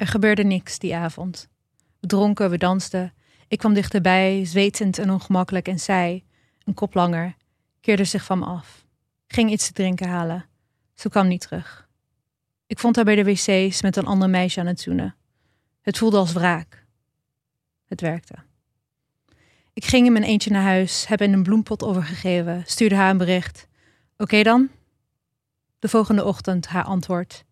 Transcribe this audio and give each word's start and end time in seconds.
Er 0.00 0.06
gebeurde 0.06 0.44
niks 0.44 0.78
die 0.78 0.96
avond. 0.96 1.48
We 1.98 2.06
dronken, 2.06 2.50
we 2.50 2.58
dansten. 2.58 3.12
Ik 3.48 3.58
kwam 3.58 3.74
dichterbij, 3.74 4.44
zwetend 4.44 4.98
en 4.98 5.10
ongemakkelijk, 5.10 5.68
en 5.68 5.80
zij, 5.80 6.24
een 6.64 6.74
kop 6.74 6.94
langer, 6.94 7.36
keerde 7.80 8.04
zich 8.04 8.24
van 8.24 8.38
me 8.38 8.44
af. 8.44 8.86
Ging 9.26 9.50
iets 9.50 9.66
te 9.66 9.72
drinken 9.72 10.08
halen. 10.08 10.46
Ze 10.94 11.08
kwam 11.08 11.28
niet 11.28 11.40
terug. 11.40 11.88
Ik 12.66 12.78
vond 12.78 12.96
haar 12.96 13.04
bij 13.04 13.14
de 13.14 13.24
wc's 13.24 13.82
met 13.82 13.96
een 13.96 14.06
ander 14.06 14.30
meisje 14.30 14.60
aan 14.60 14.66
het 14.66 14.80
zoenen. 14.80 15.16
Het 15.80 15.98
voelde 15.98 16.16
als 16.16 16.32
wraak. 16.32 16.86
Het 17.84 18.00
werkte. 18.00 18.34
Ik 19.72 19.84
ging 19.84 20.06
in 20.06 20.12
mijn 20.12 20.24
eentje 20.24 20.50
naar 20.50 20.62
huis, 20.62 21.06
heb 21.06 21.20
in 21.20 21.32
een 21.32 21.42
bloempot 21.42 21.82
overgegeven, 21.82 22.62
stuurde 22.66 22.94
haar 22.94 23.10
een 23.10 23.18
bericht. 23.18 23.68
Oké 24.16 24.42
dan? 24.42 24.68
De 25.78 25.88
volgende 25.88 26.24
ochtend 26.24 26.66
haar 26.66 26.84
antwoord. 26.84 27.44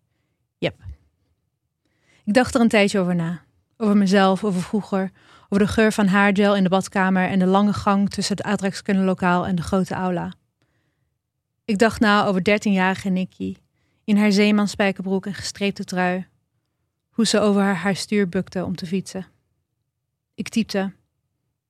Ik 2.29 2.35
dacht 2.35 2.55
er 2.55 2.61
een 2.61 2.67
tijdje 2.67 2.99
over 2.99 3.15
na. 3.15 3.41
Over 3.77 3.97
mezelf, 3.97 4.43
over 4.43 4.61
vroeger, 4.61 5.11
over 5.49 5.65
de 5.65 5.71
geur 5.71 5.91
van 5.91 6.07
haargel 6.07 6.55
in 6.55 6.63
de 6.63 6.69
badkamer 6.69 7.29
en 7.29 7.39
de 7.39 7.45
lange 7.45 7.73
gang 7.73 8.09
tussen 8.09 8.35
het 8.35 8.45
aardrijkskundelokaal 8.45 9.47
en 9.47 9.55
de 9.55 9.61
grote 9.61 9.93
aula. 9.93 10.33
Ik 11.65 11.77
dacht 11.77 11.99
na 11.99 12.25
over 12.25 12.43
dertienjarige 12.43 13.09
Nikki, 13.09 13.57
in 14.03 14.17
haar 14.17 14.31
zeemanspijkerbroek 14.31 15.25
en 15.25 15.33
gestreepte 15.33 15.83
trui, 15.83 16.27
hoe 17.09 17.25
ze 17.25 17.39
over 17.39 17.61
haar, 17.61 17.75
haar 17.75 17.95
stuur 17.95 18.29
bukte 18.29 18.65
om 18.65 18.75
te 18.75 18.85
fietsen. 18.85 19.27
Ik 20.35 20.49
typte, 20.49 20.91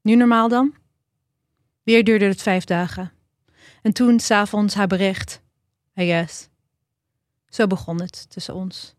nu 0.02 0.16
normaal 0.16 0.50
dan? 0.50 0.74
Weer 1.84 2.04
duurde 2.04 2.26
het 2.26 2.42
vijf 2.42 2.64
dagen. 2.64 3.12
En 3.82 3.94
toen, 3.94 4.20
s'avonds, 4.20 4.74
haar 4.74 4.88
bericht, 4.88 5.42
I 5.96 6.06
guess. 6.06 6.50
Zo 7.50 7.68
begon 7.68 8.02
het 8.02 8.30
tussen 8.30 8.54
ons. 8.54 8.98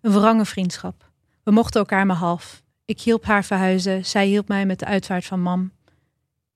Een 0.00 0.12
wrange 0.12 0.44
vriendschap. 0.44 1.10
We 1.42 1.50
mochten 1.50 1.80
elkaar 1.80 2.06
maar 2.06 2.16
half. 2.16 2.62
Ik 2.84 3.00
hielp 3.00 3.24
haar 3.24 3.44
verhuizen, 3.44 4.04
zij 4.06 4.26
hielp 4.26 4.48
mij 4.48 4.66
met 4.66 4.78
de 4.78 4.84
uitvaart 4.84 5.24
van 5.24 5.40
mam. 5.40 5.72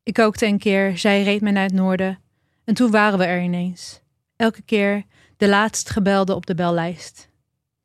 Ik 0.03 0.15
kookte 0.15 0.47
een 0.47 0.59
keer, 0.59 0.99
zij 0.99 1.23
reed 1.23 1.41
mij 1.41 1.53
naar 1.53 1.63
het 1.63 1.73
noorden. 1.73 2.19
En 2.65 2.75
toen 2.75 2.91
waren 2.91 3.19
we 3.19 3.25
er 3.25 3.43
ineens. 3.43 4.01
Elke 4.37 4.63
keer 4.63 5.05
de 5.37 5.49
laatst 5.49 5.91
gebelde 5.91 6.35
op 6.35 6.47
de 6.47 6.55
bellijst. 6.55 7.29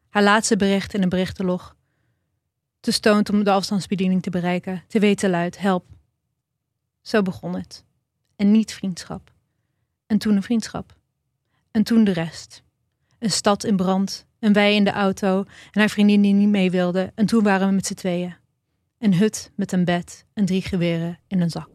Haar 0.10 0.24
laatste 0.24 0.56
bericht 0.56 0.94
in 0.94 1.04
een 1.04 1.10
berichtenlog. 1.10 1.76
Te 2.80 2.92
stoont 2.92 3.30
om 3.30 3.44
de 3.44 3.52
afstandsbediening 3.52 4.22
te 4.22 4.30
bereiken, 4.30 4.84
te 4.88 5.00
weten 5.00 5.30
luid, 5.30 5.58
help. 5.58 5.86
Zo 7.02 7.22
begon 7.22 7.56
het. 7.56 7.86
En 8.36 8.52
niet 8.52 8.74
vriendschap. 8.74 9.32
En 10.06 10.18
toen 10.18 10.36
een 10.36 10.44
vriendschap. 10.44 10.96
En 11.72 11.84
toen 11.84 12.04
de 12.04 12.12
rest. 12.12 12.64
Een 13.20 13.32
stad 13.32 13.64
in 13.64 13.76
brand, 13.76 14.26
en 14.40 14.54
wij 14.54 14.76
in 14.76 14.84
de 14.84 14.92
auto 14.92 15.38
en 15.72 15.80
haar 15.80 15.90
vriendin 15.90 16.22
die 16.22 16.34
niet 16.34 16.50
mee 16.50 16.72
wilde. 16.72 17.12
En 17.16 17.26
toen 17.26 17.44
waren 17.44 17.68
we 17.68 17.74
met 17.74 17.86
z'n 17.86 17.94
tweeën. 17.94 18.36
Een 19.00 19.14
hut 19.14 19.52
met 19.56 19.72
een 19.72 19.86
bed 19.86 20.26
en 20.34 20.46
drie 20.46 20.62
geweren 20.62 21.20
in 21.28 21.42
een 21.42 21.50
zak. 21.50 21.70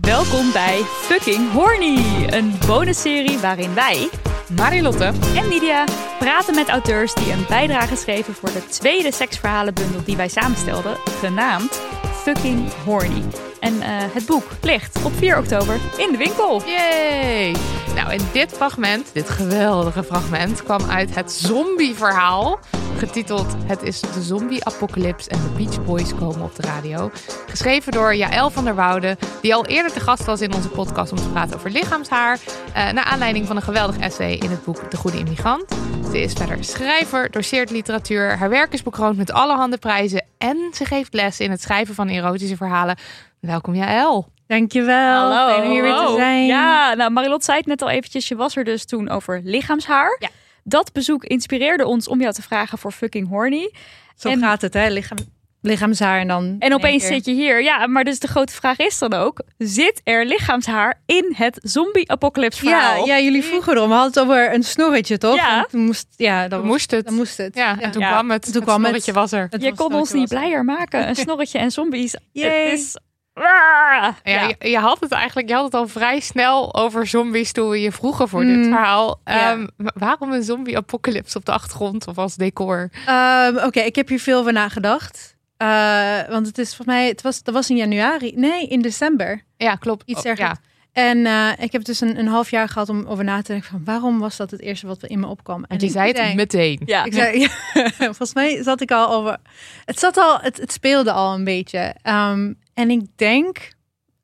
Welkom 0.00 0.52
bij 0.52 0.80
Fucking 0.82 1.52
Horny, 1.52 2.26
een 2.30 2.54
bonusserie 2.66 3.38
waarin 3.38 3.74
wij, 3.74 4.08
Marilotte 4.56 5.12
en 5.36 5.48
Lydia, 5.48 5.84
praten 6.18 6.54
met 6.54 6.68
auteurs 6.68 7.14
die 7.14 7.32
een 7.32 7.44
bijdrage 7.48 7.96
schreven 7.96 8.34
voor 8.34 8.52
de 8.52 8.66
tweede 8.66 9.12
seksverhalenbundel 9.12 10.04
die 10.04 10.16
wij 10.16 10.28
samenstelden, 10.28 10.96
genaamd 10.96 11.80
Fucking 12.22 12.72
Horny. 12.84 13.22
En 13.60 13.82
eh, 13.82 13.88
het 13.90 14.26
boek 14.26 14.44
ligt 14.60 15.04
op 15.04 15.12
4 15.14 15.38
oktober 15.38 15.80
in 15.96 16.12
de 16.12 16.18
winkel. 16.18 16.62
Yay! 16.64 17.56
Nou, 17.94 18.10
en 18.10 18.20
dit 18.32 18.52
fragment, 18.52 19.10
dit 19.12 19.30
geweldige 19.30 20.02
fragment, 20.02 20.62
kwam 20.62 20.90
uit 20.90 21.14
het 21.14 21.32
zombie-verhaal. 21.32 22.58
Getiteld 23.06 23.54
Het 23.66 23.82
is 23.82 24.00
de 24.00 24.22
zombie-apocalypse 24.22 25.30
en 25.30 25.38
de 25.42 25.48
Beach 25.64 25.84
Boys 25.84 26.14
komen 26.14 26.42
op 26.42 26.56
de 26.56 26.62
radio. 26.62 27.10
Geschreven 27.48 27.92
door 27.92 28.14
Jaël 28.14 28.50
van 28.50 28.64
der 28.64 28.74
Woude, 28.74 29.16
die 29.40 29.54
al 29.54 29.66
eerder 29.66 29.92
te 29.92 30.00
gast 30.00 30.24
was 30.24 30.40
in 30.40 30.54
onze 30.54 30.68
podcast 30.68 31.12
om 31.12 31.18
te 31.18 31.28
praten 31.28 31.56
over 31.56 31.70
lichaamshaar. 31.70 32.38
eh 32.74 32.90
naar 32.90 33.04
aanleiding 33.04 33.46
van 33.46 33.56
een 33.56 33.62
geweldig 33.62 33.98
essay 33.98 34.32
in 34.32 34.50
het 34.50 34.64
boek 34.64 34.90
De 34.90 34.96
Goede 34.96 35.18
Immigrant. 35.18 35.64
Ze 36.10 36.20
is 36.20 36.32
verder 36.32 36.64
schrijver, 36.64 37.30
doseert 37.30 37.70
literatuur. 37.70 38.38
Haar 38.38 38.50
werk 38.50 38.72
is 38.72 38.82
bekroond 38.82 39.16
met 39.16 39.32
allerhande 39.32 39.78
prijzen. 39.78 40.24
En 40.38 40.70
ze 40.74 40.84
geeft 40.84 41.14
les 41.14 41.40
in 41.40 41.50
het 41.50 41.62
schrijven 41.62 41.94
van 41.94 42.08
erotische 42.08 42.56
verhalen. 42.56 42.96
Welkom 43.40 43.74
Jaël. 43.74 44.28
Dankjewel. 44.46 45.32
Fijn 45.32 45.62
om 45.64 45.70
hier 45.70 45.82
weer 45.82 45.92
te 45.92 45.98
Hallo. 45.98 46.16
zijn. 46.16 46.46
Ja, 46.46 46.94
nou 46.94 47.10
Marilot 47.10 47.44
zei 47.44 47.58
het 47.58 47.66
net 47.66 47.82
al 47.82 47.90
eventjes, 47.90 48.28
je 48.28 48.36
was 48.36 48.56
er 48.56 48.64
dus 48.64 48.84
toen 48.84 49.08
over 49.08 49.40
lichaamshaar. 49.44 50.16
Ja. 50.18 50.28
Dat 50.64 50.92
bezoek 50.92 51.24
inspireerde 51.24 51.86
ons 51.86 52.08
om 52.08 52.20
jou 52.20 52.32
te 52.32 52.42
vragen 52.42 52.78
voor 52.78 52.92
Fucking 52.92 53.28
Horny. 53.28 53.72
Zo 54.16 54.28
En- 54.28 54.38
gaat 54.40 54.60
het, 54.62 54.74
hè? 54.74 54.88
Lichaam, 54.88 55.18
lichaamshaar 55.60 56.20
en 56.20 56.28
dan. 56.28 56.56
En 56.58 56.74
opeens 56.74 57.06
zit 57.06 57.24
je 57.24 57.32
hier. 57.32 57.62
Ja, 57.62 57.86
maar 57.86 58.04
dus 58.04 58.18
de 58.18 58.26
grote 58.28 58.52
vraag 58.52 58.78
is 58.78 58.98
dan 58.98 59.12
ook: 59.12 59.42
zit 59.58 60.00
er 60.04 60.26
lichaamshaar 60.26 61.00
in 61.06 61.32
het 61.36 61.58
zombie-apocalypse 61.62 62.64
Ja, 62.66 62.70
verhaal? 62.80 63.06
ja, 63.06 63.20
jullie 63.20 63.42
vroegen 63.44 63.72
erom. 63.76 63.88
We 63.88 63.94
hadden 63.94 64.12
het 64.12 64.30
over 64.30 64.54
een 64.54 64.62
snorretje, 64.62 65.18
toch? 65.18 65.34
Ja. 65.36 65.58
En 65.58 65.66
toen 65.70 65.84
moest, 65.84 66.06
ja, 66.16 66.48
dan 66.48 66.64
moest 66.66 66.90
het. 66.90 67.04
Dan 67.04 67.14
moest 67.14 67.36
het. 67.36 67.54
Ja, 67.54 67.80
en 67.80 67.90
toen 67.90 68.02
Ja. 68.02 68.10
kwam 68.10 68.30
het. 68.30 68.42
Toen 68.42 68.52
het 68.54 68.62
kwam 68.62 68.74
het. 68.76 68.84
snorretje 68.86 69.12
was 69.12 69.32
er. 69.32 69.46
Het 69.50 69.62
Je 69.62 69.74
kon 69.74 69.94
ons 69.94 70.12
niet 70.12 70.32
er. 70.32 70.38
blijer 70.38 70.64
maken. 70.64 71.08
Een 71.08 71.16
snorretje 71.16 71.58
en 71.58 71.70
zombies. 71.70 72.16
Yay. 72.32 72.64
Het 72.70 72.78
is... 72.78 72.96
Ja, 73.34 74.14
Ja. 74.24 74.42
Je, 74.58 74.68
je 74.68 74.78
had 74.78 75.00
het 75.00 75.12
eigenlijk 75.12 75.48
je 75.48 75.54
had 75.54 75.64
het 75.64 75.74
al 75.74 75.88
vrij 75.88 76.20
snel 76.20 76.74
over 76.74 77.06
zombies 77.06 77.52
toen 77.52 77.68
we 77.68 77.80
je 77.80 77.92
vroegen 77.92 78.28
voor 78.28 78.44
Mm, 78.44 78.54
dit 78.54 78.66
verhaal. 78.66 79.20
ja. 79.24 79.50
Ehm, 79.52 79.66
waarom 79.76 80.32
een 80.32 80.42
zombie-apocalypse 80.42 81.38
op 81.38 81.44
de 81.44 81.52
achtergrond 81.52 82.06
of 82.06 82.18
als 82.18 82.34
decor? 82.36 82.90
Ehm, 83.06 83.56
Oké, 83.56 83.80
ik 83.80 83.94
heb 83.96 84.08
hier 84.08 84.20
veel 84.20 84.38
over 84.38 84.52
nagedacht. 84.52 85.36
Eh, 85.56 86.18
want 86.28 86.46
het 86.46 86.58
is 86.58 86.66
volgens 86.76 86.86
mij, 86.96 87.08
het 87.08 87.22
was, 87.22 87.42
dat 87.42 87.54
was 87.54 87.70
in 87.70 87.76
januari. 87.76 88.32
Nee, 88.36 88.66
in 88.68 88.80
december. 88.82 89.42
Ja, 89.56 89.74
klopt. 89.74 90.02
Iets 90.06 90.18
Oh, 90.18 90.24
dergelijks. 90.24 90.58
En 90.92 91.26
eh, 91.26 91.48
ik 91.58 91.72
heb 91.72 91.84
dus 91.84 92.00
een, 92.00 92.18
een 92.18 92.26
half 92.26 92.50
jaar 92.50 92.68
gehad 92.68 92.88
om 92.88 93.04
over 93.06 93.24
na 93.24 93.42
te 93.42 93.52
denken 93.52 93.70
van 93.70 93.82
waarom 93.84 94.18
was 94.18 94.36
dat 94.36 94.50
het 94.50 94.60
eerste 94.60 94.86
wat 94.86 95.02
in 95.04 95.20
me 95.20 95.26
opkwam. 95.26 95.64
En 95.68 95.78
je 95.78 95.88
zei 95.88 96.12
het 96.12 96.34
meteen. 96.34 96.80
Ja. 96.84 97.04
Ik 97.04 97.12
zei, 97.12 97.38
ja, 97.40 97.48
volgens 97.96 98.34
mij 98.34 98.62
zat 98.62 98.80
ik 98.80 98.90
al 98.90 99.08
over. 99.10 99.36
Het 99.84 99.98
zat 99.98 100.16
al, 100.16 100.38
het, 100.40 100.56
het 100.56 100.72
speelde 100.72 101.12
al 101.12 101.34
een 101.34 101.44
beetje. 101.44 101.94
Ehm, 102.02 102.52
en 102.74 102.90
ik 102.90 103.00
denk, 103.16 103.72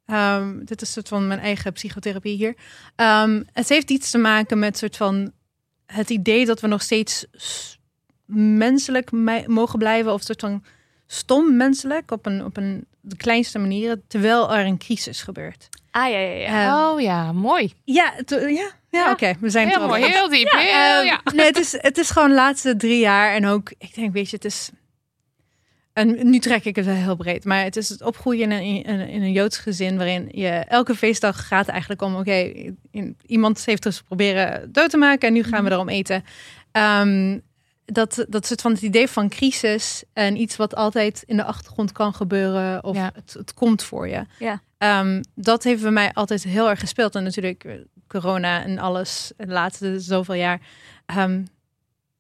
ehm, 0.07 0.59
dit 0.65 0.83
is 0.83 0.87
een 0.89 0.93
soort 0.95 1.09
van 1.09 1.27
mijn 1.27 1.41
eigen 1.41 1.73
psychotherapie 1.73 2.37
hier. 2.37 2.55
Ehm, 2.97 3.43
het 3.53 3.69
heeft 3.69 3.91
iets 3.91 4.11
te 4.11 4.19
maken 4.19 4.59
met 4.59 4.79
soort 4.79 4.97
van 4.97 5.33
het 5.87 6.11
idee 6.11 6.47
dat 6.47 6.61
we 6.61 6.67
nog 6.67 6.83
steeds 6.83 7.27
menselijk 8.35 9.13
me- 9.13 9.45
mogen 9.47 9.79
blijven, 9.79 10.13
of 10.13 10.23
soort 10.23 10.41
van 10.41 10.65
stom 11.07 11.57
menselijk 11.57 12.11
op 12.11 12.27
een, 12.27 12.45
op 12.45 12.57
een 12.57 12.87
de 13.01 13.17
kleinste 13.17 13.59
manieren, 13.59 14.03
terwijl 14.09 14.55
er 14.55 14.67
een 14.67 14.79
crisis 14.79 15.23
gebeurt. 15.23 15.69
Ah, 15.91 16.11
ja, 16.11 16.19
ja, 16.19 16.33
ja. 16.35 16.67
Ehm, 16.67 16.75
Oh 16.95 17.01
ja, 17.01 17.33
mooi. 17.33 17.73
ja, 17.85 18.13
ja, 18.27 18.39
ja, 18.49 18.71
Ja. 18.91 19.11
oké, 19.11 19.33
we 19.41 19.51
zijn 19.51 19.69
Heel 19.69 19.81
er 19.83 19.87
mooi, 19.89 20.05
heel 20.05 20.29
diep. 20.29 20.49
Ja, 20.53 20.59
heel, 20.59 21.03
ja. 21.03 21.21
Nee, 21.35 21.47
het 21.47 21.59
is, 21.59 21.73
het 21.73 21.99
is 21.99 22.11
gewoon 22.11 22.29
de 22.29 22.35
laatste 22.35 22.77
drie 22.77 22.99
jaar. 22.99 23.35
En 23.35 23.47
ook, 23.47 23.71
ik 23.79 23.95
denk, 23.95 24.13
weet 24.13 24.31
je, 24.31 24.37
het 24.37 24.45
is... 24.45 24.71
en 25.99 26.31
nu 26.31 26.39
trek 26.39 26.65
ik 26.65 26.77
het 26.77 26.85
wel 26.85 26.95
heel 26.95 27.17
breed, 27.17 27.45
maar 27.45 27.63
het 27.65 27.77
is 27.77 27.89
het 27.89 28.03
opgroeien 28.03 28.43
in 28.43 28.51
een, 28.51 28.85
in, 28.85 29.09
in 29.09 29.23
een 29.23 29.33
Joods 29.33 29.59
gezin 29.59 29.97
waarin 29.97 30.29
je 30.33 30.49
elke 30.49 30.95
feestdag 30.95 31.47
gaat 31.47 31.69
eigenlijk 31.69 32.03
om, 32.03 32.17
oké, 32.17 32.53
iemand 33.27 33.65
heeft 33.65 33.83
dus 33.83 34.03
proberen 34.03 34.73
dood 34.73 34.91
te 34.91 34.97
maken 34.97 35.29
en 35.29 35.35
nu 35.35 35.43
gaan 35.43 35.65
we 35.65 35.71
erom 35.71 35.89
eten. 35.89 36.25
Ehm, 36.73 37.39
dat, 37.85 38.27
dat 38.29 38.47
soort 38.47 38.61
van 38.61 38.73
het 38.73 38.83
idee 38.83 39.09
van 39.09 39.29
crisis 39.29 40.05
en 40.13 40.37
iets 40.41 40.57
wat 40.57 40.75
altijd 40.75 41.23
in 41.27 41.37
de 41.37 41.45
achtergrond 41.45 41.93
kan 41.93 42.15
gebeuren 42.15 42.85
of 42.85 42.97
Ja. 42.97 43.11
het, 43.15 43.33
het 43.39 43.55
komt 43.55 43.83
voor 43.83 44.09
je. 44.09 44.25
Ja. 44.39 44.63
Ehm, 44.79 45.23
dat 45.35 45.65
heeft 45.65 45.83
bij 45.83 45.91
mij 45.91 46.13
altijd 46.13 46.45
heel 46.45 46.69
erg 46.71 46.81
gespeeld. 46.81 47.15
En 47.15 47.23
natuurlijk 47.23 47.85
corona 48.07 48.65
en 48.65 48.79
alles, 48.79 49.33
de 49.37 49.47
laatste 49.47 50.01
zoveel 50.01 50.35
jaar, 50.35 50.61
ehm, 51.07 51.45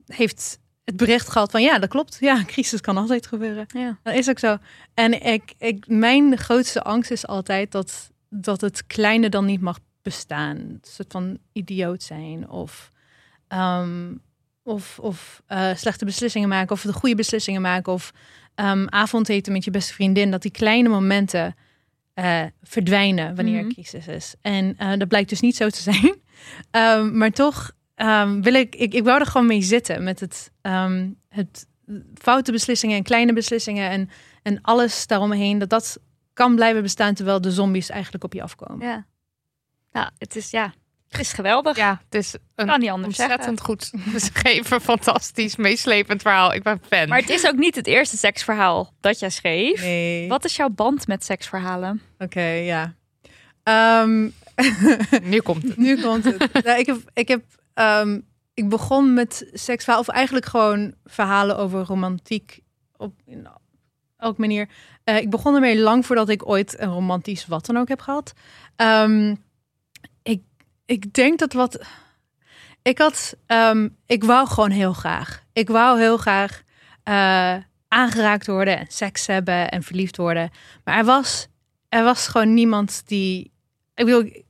heeft 0.07 0.59
het 0.89 0.97
bericht 0.97 1.29
gehad 1.29 1.51
van 1.51 1.63
ja, 1.63 1.79
dat 1.79 1.89
klopt. 1.89 2.17
Ja, 2.21 2.45
crisis 2.47 2.81
kan 2.81 2.97
altijd 2.97 3.27
gebeuren. 3.27 3.67
Ja. 3.69 3.99
Dat 4.03 4.15
is 4.15 4.29
ook 4.29 4.39
zo. 4.39 4.57
En 4.95 5.27
ik, 5.27 5.55
ik, 5.59 5.85
mijn 5.89 6.39
grootste 6.39 6.83
angst 6.83 7.11
is 7.11 7.27
altijd 7.27 7.73
dat, 7.73 8.11
dat 8.29 8.61
het 8.61 8.87
kleine 8.87 9.29
dan 9.29 9.45
niet 9.45 9.61
mag 9.61 9.79
bestaan. 10.03 10.57
Een 10.57 10.79
soort 10.83 11.13
van 11.13 11.39
idioot 11.53 12.03
zijn 12.03 12.49
of, 12.51 12.91
ehm, 13.49 14.15
of, 14.63 14.99
of 14.99 15.43
eh, 15.47 15.75
slechte 15.75 16.05
beslissingen 16.05 16.49
maken 16.49 16.73
of 16.73 16.83
de 16.83 16.93
goede 16.93 17.15
beslissingen 17.15 17.61
maken 17.61 17.93
of 17.93 18.13
ehm, 18.55 18.87
avondeten 18.89 19.53
met 19.53 19.65
je 19.65 19.71
beste 19.71 19.93
vriendin. 19.95 20.31
Dat 20.31 20.43
die 20.43 20.51
kleine 20.51 20.89
momenten 20.89 21.55
eh, 22.15 22.43
verdwijnen 22.63 23.35
wanneer 23.35 23.57
er 23.59 23.65
Mhm. 23.65 23.73
crisis 23.73 24.07
is. 24.07 24.35
En 24.41 24.75
eh, 24.79 24.99
dat 24.99 25.09
blijkt 25.09 25.29
dus 25.29 25.41
niet 25.41 25.57
zo 25.57 25.69
te 25.69 25.83
zijn. 25.91 26.15
Ehm, 26.71 27.17
maar 27.19 27.31
toch 27.31 27.71
ehm, 27.99 28.41
wil 28.41 28.55
ik, 28.55 28.75
ik, 28.75 28.95
ik 28.95 29.05
wou 29.05 29.21
er 29.21 29.27
gewoon 29.27 29.47
mee 29.47 29.63
zitten 29.63 30.03
met 30.05 30.21
het, 30.21 30.51
ehm, 30.61 31.09
het 31.29 31.67
foute 32.15 32.53
beslissingen 32.53 32.97
en 32.97 33.03
kleine 33.03 33.33
beslissingen 33.33 33.91
en, 33.91 34.11
en 34.43 34.61
alles 34.63 35.07
daaromheen. 35.07 35.59
Dat 35.59 35.71
dat 35.71 35.99
kan 36.33 36.55
blijven 36.55 36.83
bestaan 36.83 37.15
terwijl 37.15 37.41
de 37.41 37.51
zombies 37.51 37.91
eigenlijk 37.91 38.25
op 38.25 38.33
je 38.33 38.43
afkomen. 38.43 38.87
Ja. 38.87 39.07
Nou, 39.93 40.11
het 40.19 40.37
is 40.37 40.51
ja, 40.51 40.75
het 41.09 41.21
is 41.21 41.33
geweldig. 41.33 41.77
Ja, 41.77 42.01
het 42.05 42.15
is 42.15 42.35
een 42.55 42.67
Kan 42.67 42.81
niet 42.81 42.91
anders 42.91 43.17
zeggen. 43.17 43.37
ontzettend 43.37 43.67
goed 43.67 43.93
geschreven, 44.13 44.81
fantastisch, 44.93 45.57
meeslepend 45.57 46.23
verhaal. 46.23 46.55
Ik 46.55 46.63
ben 46.63 46.81
fan. 46.89 47.09
Maar 47.09 47.21
het 47.21 47.29
is 47.31 47.47
ook 47.47 47.57
niet 47.57 47.75
het 47.75 47.87
eerste 47.87 48.17
seksverhaal 48.17 48.93
dat 49.01 49.19
jij 49.19 49.31
schreef. 49.31 49.81
Nee. 49.81 50.29
Wat 50.29 50.45
is 50.45 50.57
jouw 50.57 50.69
band 50.69 51.07
met 51.07 51.25
seksverhalen? 51.25 52.03
Oké, 52.19 52.41
ja. 52.51 52.95
Ehm, 53.63 54.29
Nu 55.23 55.41
komt 55.41 55.63
het. 55.63 55.77
nu 55.77 56.01
komt 56.03 56.25
het. 56.25 56.53
nou, 56.65 56.79
ik 56.79 56.87
heb, 56.87 56.99
ik 57.13 57.29
heb, 57.29 57.43
ehm, 57.79 58.21
ik 58.55 58.69
begon 58.69 59.15
met 59.15 59.51
seksverhaal, 59.53 60.01
of 60.01 60.09
eigenlijk 60.09 60.47
gewoon 60.47 60.95
verhalen 61.05 61.57
over 61.57 61.81
romantiek 61.85 62.61
op 62.97 63.21
in 63.25 63.49
elke 64.17 64.41
manier. 64.41 64.69
Eh, 65.05 65.17
ik 65.17 65.31
begon 65.31 65.55
ermee 65.55 65.79
lang 65.79 66.07
voordat 66.07 66.29
ik 66.29 66.49
ooit 66.49 66.81
een 66.81 66.93
romantisch 66.93 67.47
wat 67.47 67.67
dan 67.67 67.77
ook 67.77 67.89
heb 67.89 68.01
gehad. 68.01 68.33
Ehm, 68.77 69.35
ik, 70.23 70.43
ik 70.87 71.13
denk 71.13 71.39
dat 71.39 71.53
wat. 71.53 71.87
Ik 72.83 72.99
had. 72.99 73.37
ehm, 73.47 73.89
ik 74.07 74.25
wou 74.25 74.49
gewoon 74.49 74.71
heel 74.71 74.93
graag. 74.93 75.43
Ik 75.53 75.69
wou 75.69 75.99
heel 75.99 76.17
graag 76.17 76.63
eh, 77.03 77.57
aangeraakt 77.89 78.47
worden 78.47 78.79
en 78.79 78.87
seks 78.89 79.27
hebben 79.27 79.71
en 79.71 79.83
verliefd 79.83 80.17
worden. 80.17 80.51
Maar 80.85 80.97
er 80.99 81.05
was, 81.05 81.49
er 81.89 82.05
was 82.05 82.29
gewoon 82.29 82.55
niemand 82.55 83.03
die. 83.07 83.53
Ik 83.95 84.05
bedoel, 84.05 84.47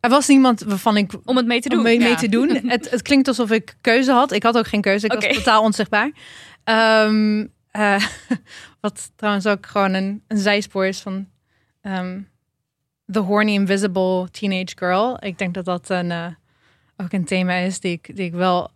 er 0.00 0.10
was 0.10 0.26
niemand 0.28 0.60
waarvan 0.60 0.96
ik 0.96 1.12
Om 1.24 1.36
het 1.36 1.46
mee 1.46 1.60
te 1.60 1.68
doen. 1.68 1.82
mee, 1.82 1.98
mee 1.98 2.14
te 2.14 2.28
doen. 2.28 2.48
het, 2.66 2.90
het 2.90 3.02
klinkt 3.02 3.28
alsof 3.28 3.50
ik 3.50 3.76
keuze 3.80 4.12
had. 4.12 4.32
Ik 4.32 4.42
had 4.42 4.58
ook 4.58 4.66
geen 4.66 4.80
keuze. 4.80 5.06
Ik 5.06 5.12
was 5.12 5.36
totaal 5.36 5.62
onzichtbaar. 5.62 6.10
Ehm, 6.64 7.46
eh, 7.70 8.06
wat 8.80 9.10
trouwens 9.16 9.46
ook 9.46 9.66
gewoon 9.66 9.94
een, 9.94 10.22
een 10.28 10.38
zijspoor 10.38 10.86
is 10.86 11.00
van 11.00 11.28
ehm, 11.80 12.20
The 13.12 13.18
Horny 13.18 13.52
Invisible 13.52 14.28
Teenage 14.30 14.76
Girl. 14.76 15.16
Ik 15.24 15.38
denk 15.38 15.54
dat 15.54 15.64
dat 15.64 15.88
een, 15.88 16.10
eh, 16.10 16.26
ook 16.96 17.12
een 17.12 17.24
thema 17.24 17.54
is 17.54 17.80
die 17.80 17.92
ik, 17.92 18.16
die 18.16 18.24
ik 18.26 18.32
wel... 18.34 18.70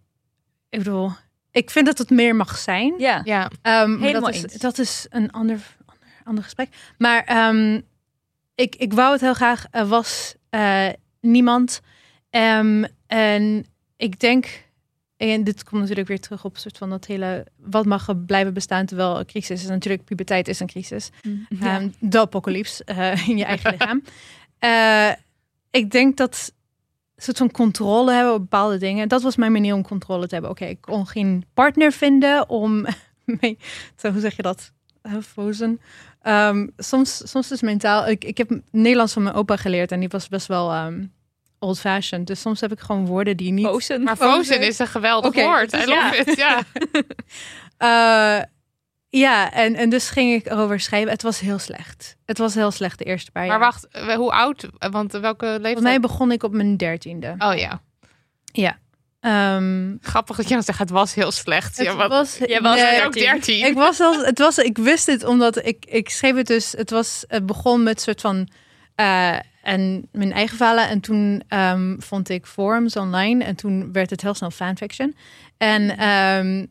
Ik 0.69 0.79
bedoel, 0.79 1.11
ik 1.51 1.71
vind 1.71 1.87
dat 1.87 1.99
het 1.99 2.11
meer 2.11 2.37
mag 2.37 2.59
zijn. 2.59 2.95
Ja. 2.99 3.21
Ja, 3.25 3.51
Ehm, 3.63 3.99
Helemaal 4.01 4.21
dat, 4.21 4.35
is, 4.35 4.43
eens. 4.43 4.55
dat 4.55 4.79
is 4.79 5.07
een 5.11 5.31
ander, 5.31 5.61
ander, 5.87 6.07
ander 6.25 6.45
gesprek. 6.45 6.69
Maar 6.99 7.25
ik, 8.55 8.75
ik 8.77 8.93
wou 8.93 9.13
het 9.13 9.21
heel 9.21 9.35
graag. 9.35 9.67
Er 9.71 9.87
was 9.87 10.35
eh, 10.51 10.89
niemand. 11.21 11.81
Ehm, 12.31 12.85
en 13.07 13.67
ik 13.97 14.21
denk, 14.21 14.65
en 15.17 15.45
dit 15.45 15.65
komt 15.65 15.81
natuurlijk 15.81 16.09
weer 16.09 16.21
terug 16.21 16.45
op 16.45 16.55
een 16.55 16.61
soort 16.61 16.79
van 16.79 16.91
dat 16.91 17.07
hele... 17.07 17.47
wat 17.57 17.85
mag 17.87 18.09
er 18.09 18.17
blijven 18.17 18.55
bestaan 18.55 18.87
terwijl 18.87 19.19
er 19.19 19.25
crisis 19.25 19.63
is. 19.63 19.69
Natuurlijk, 19.69 20.05
puberteit 20.05 20.49
is 20.49 20.61
een 20.61 20.67
crisis. 20.67 21.11
Ja. 21.49 21.79
Ehm, 21.79 21.89
de 21.99 22.21
apocalyps 22.21 22.85
eh, 22.85 23.29
in 23.29 23.37
je 23.37 23.45
eigen 23.45 23.71
lichaam. 23.79 24.03
Eh, 24.59 25.11
ik 25.71 25.91
denk 25.91 26.17
dat 26.17 26.53
een 27.15 27.23
soort 27.23 27.39
van 27.39 27.51
controle 27.51 28.13
hebben 28.13 28.35
op 28.35 28.41
bepaalde 28.41 28.79
dingen. 28.79 29.09
Dat 29.09 29.23
was 29.23 29.37
mijn 29.37 29.53
manier 29.53 29.75
om 29.75 29.83
controle 29.83 30.27
te 30.27 30.35
hebben. 30.35 30.51
Oké, 30.51 30.65
ik 30.65 30.81
kon 30.81 31.07
geen 31.07 31.45
partner 31.55 31.93
vinden 31.93 32.49
om 32.49 32.87
mee, 33.41 33.59
zo, 33.97 34.13
hoe 34.13 34.21
zeg 34.21 34.37
je 34.37 34.43
dat? 34.43 34.73
Frozen. 35.23 35.81
Ehm, 36.23 36.67
soms, 36.77 37.31
soms 37.31 37.51
is 37.51 37.61
mentaal. 37.61 38.09
Ik, 38.09 38.25
ik 38.25 38.39
heb 38.39 38.61
Nederlands 38.71 39.13
van 39.13 39.23
mijn 39.23 39.35
opa 39.35 39.57
geleerd 39.57 39.93
en 39.93 40.01
die 40.01 40.09
was 40.09 40.29
best 40.29 40.47
wel 40.47 40.71
ehm, 40.71 41.05
old-fashioned. 41.59 42.27
Dus 42.27 42.41
soms 42.41 42.61
heb 42.61 42.73
ik 42.73 42.81
gewoon 42.81 43.07
woorden 43.07 43.37
die 43.37 43.53
niet. 43.53 43.67
Frozen. 43.67 44.03
maar 44.03 44.17
Frozen. 44.17 44.45
Frozen 44.45 44.67
is 44.67 44.79
een 44.79 44.87
geweldig 44.87 45.35
woord. 45.35 45.73
het 45.73 45.83
I 45.83 45.87
love 45.87 45.93
ja. 45.93 46.15
it. 46.15 46.37
Ja. 46.37 46.63
Eh, 47.81 48.43
ja, 49.09 49.53
en, 49.53 49.75
en 49.75 49.91
dus 49.91 50.11
ging 50.11 50.33
ik 50.33 50.47
erover 50.47 50.81
schrijven. 50.81 51.11
Het 51.11 51.23
was 51.23 51.41
heel 51.41 51.59
slecht. 51.59 52.17
Het 52.25 52.39
was 52.39 52.55
heel 52.55 52.71
slecht 52.71 52.99
de 52.99 53.05
eerste 53.05 53.31
paar 53.31 53.47
jaar. 53.47 53.59
Maar 53.59 53.67
wacht, 53.67 53.89
eh, 53.89 54.15
hoe 54.15 54.31
oud? 54.31 54.69
Want 54.79 55.13
welke 55.13 55.45
leeftijd? 55.45 55.63
Volgens 55.63 55.83
mij 55.83 56.01
begon 56.01 56.33
ik 56.33 56.43
op 56.43 56.53
mijn 56.53 56.77
dertiende. 56.77 57.35
Oh 57.39 57.57
ja. 57.57 57.81
Ehm, 59.21 59.97
Grappig 60.01 60.37
dat 60.37 60.49
je 60.49 60.55
dan 60.55 60.63
zegt, 60.63 60.79
het 60.79 60.91
was 60.91 61.15
heel 61.15 61.31
slecht. 61.31 61.77
het 61.77 61.87
ja, 61.87 61.97
wat... 61.97 62.09
was, 62.09 62.39
Jij 62.39 62.61
was 62.61 62.81
nee, 62.81 63.05
ook 63.05 63.13
13. 63.13 63.67
Ik 63.67 63.75
was 63.75 63.99
het 63.99 64.39
was, 64.39 64.59
ik 64.59 64.79
wist 64.79 65.07
het 65.07 65.25
omdat 65.25 65.67
ik, 65.67 65.85
ik 65.85 66.09
schreef 66.09 66.35
het 66.35 66.47
dus. 66.47 66.73
Het 66.73 66.91
was, 66.91 67.25
het 67.29 67.47
begon 67.47 67.83
met 67.83 68.01
soort 68.01 68.21
van 68.21 68.49
eh, 68.95 69.37
en 69.63 70.09
mijn 70.13 70.33
eigen 70.33 70.57
verhalen 70.57 70.89
en 70.89 71.01
toen 71.01 71.43
ehm, 71.49 71.99
vond 71.99 72.29
ik 72.29 72.47
forums 72.47 72.97
online 72.97 73.45
en 73.45 73.57
toen 73.57 73.93
werd 73.93 74.11
het 74.11 74.23
heel 74.23 74.35
snel 74.35 74.51
fanfiction. 74.51 75.15
En 75.57 75.99
ehm, 75.99 76.67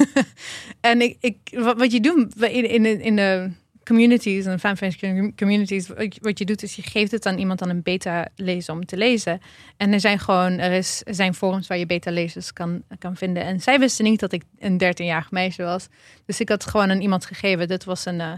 en 0.90 1.00
ik, 1.00 1.16
ik 1.20 1.36
wat, 1.52 1.78
wat 1.78 1.92
je 1.92 2.00
doet 2.00 2.42
in, 2.42 2.68
in, 2.68 3.00
in 3.00 3.16
de 3.16 3.50
communities 3.84 4.44
en 4.46 4.60
fanfiction 4.60 5.34
communities, 5.36 5.88
wat 6.20 6.38
je- 6.38 6.44
doet 6.44 6.62
is 6.62 6.76
je 6.76 6.82
geeft 6.82 7.10
het 7.10 7.26
aan 7.26 7.38
iemand 7.38 7.62
aan 7.62 7.68
een 7.68 7.82
beta 7.82 8.28
lezer 8.36 8.74
om 8.74 8.84
te 8.86 8.96
lezen. 8.96 9.40
En 9.76 9.92
er 9.92 10.00
zijn 10.00 10.18
gewoon, 10.18 10.58
er, 10.58 10.72
is, 10.72 10.98
zijn 11.04 11.34
forums 11.34 11.66
waar 11.66 11.78
je 11.78 11.86
beta 11.86 12.10
lezers 12.10 12.52
kan, 12.52 12.82
kan 12.98 13.16
vinden. 13.16 13.42
En 13.42 13.60
zij 13.60 13.78
wisten 13.78 14.04
niet 14.04 14.20
dat 14.20 14.32
ik 14.32 14.42
een 14.58 14.78
13-jarig 14.82 15.30
meisje 15.30 15.62
was. 15.62 15.86
Dus 16.26 16.40
ik 16.40 16.48
had 16.48 16.66
gewoon 16.66 16.90
aan 16.90 17.00
iemand 17.00 17.26
gegeven. 17.26 17.68
Dit 17.68 17.84
was 17.84 18.04
een, 18.04 18.20
eh, 18.20 18.32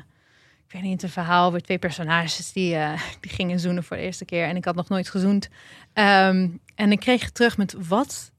ik 0.66 0.72
weet 0.72 0.82
niet, 0.82 1.02
een 1.02 1.08
verhaal 1.08 1.46
over 1.46 1.62
twee 1.62 1.78
personages 1.78 2.52
die, 2.52 2.74
eh, 2.74 3.00
die 3.20 3.30
gingen 3.30 3.60
zoenen 3.60 3.84
voor 3.84 3.96
de 3.96 4.02
eerste 4.02 4.24
keer. 4.24 4.44
En 4.44 4.56
ik 4.56 4.64
had 4.64 4.74
nog 4.74 4.88
nooit 4.88 5.08
gezoend. 5.10 5.48
Ehm, 5.92 6.48
en 6.74 6.92
ik 6.92 7.00
kreeg 7.00 7.30
terug 7.30 7.56
met, 7.56 7.74
wat 7.78 8.32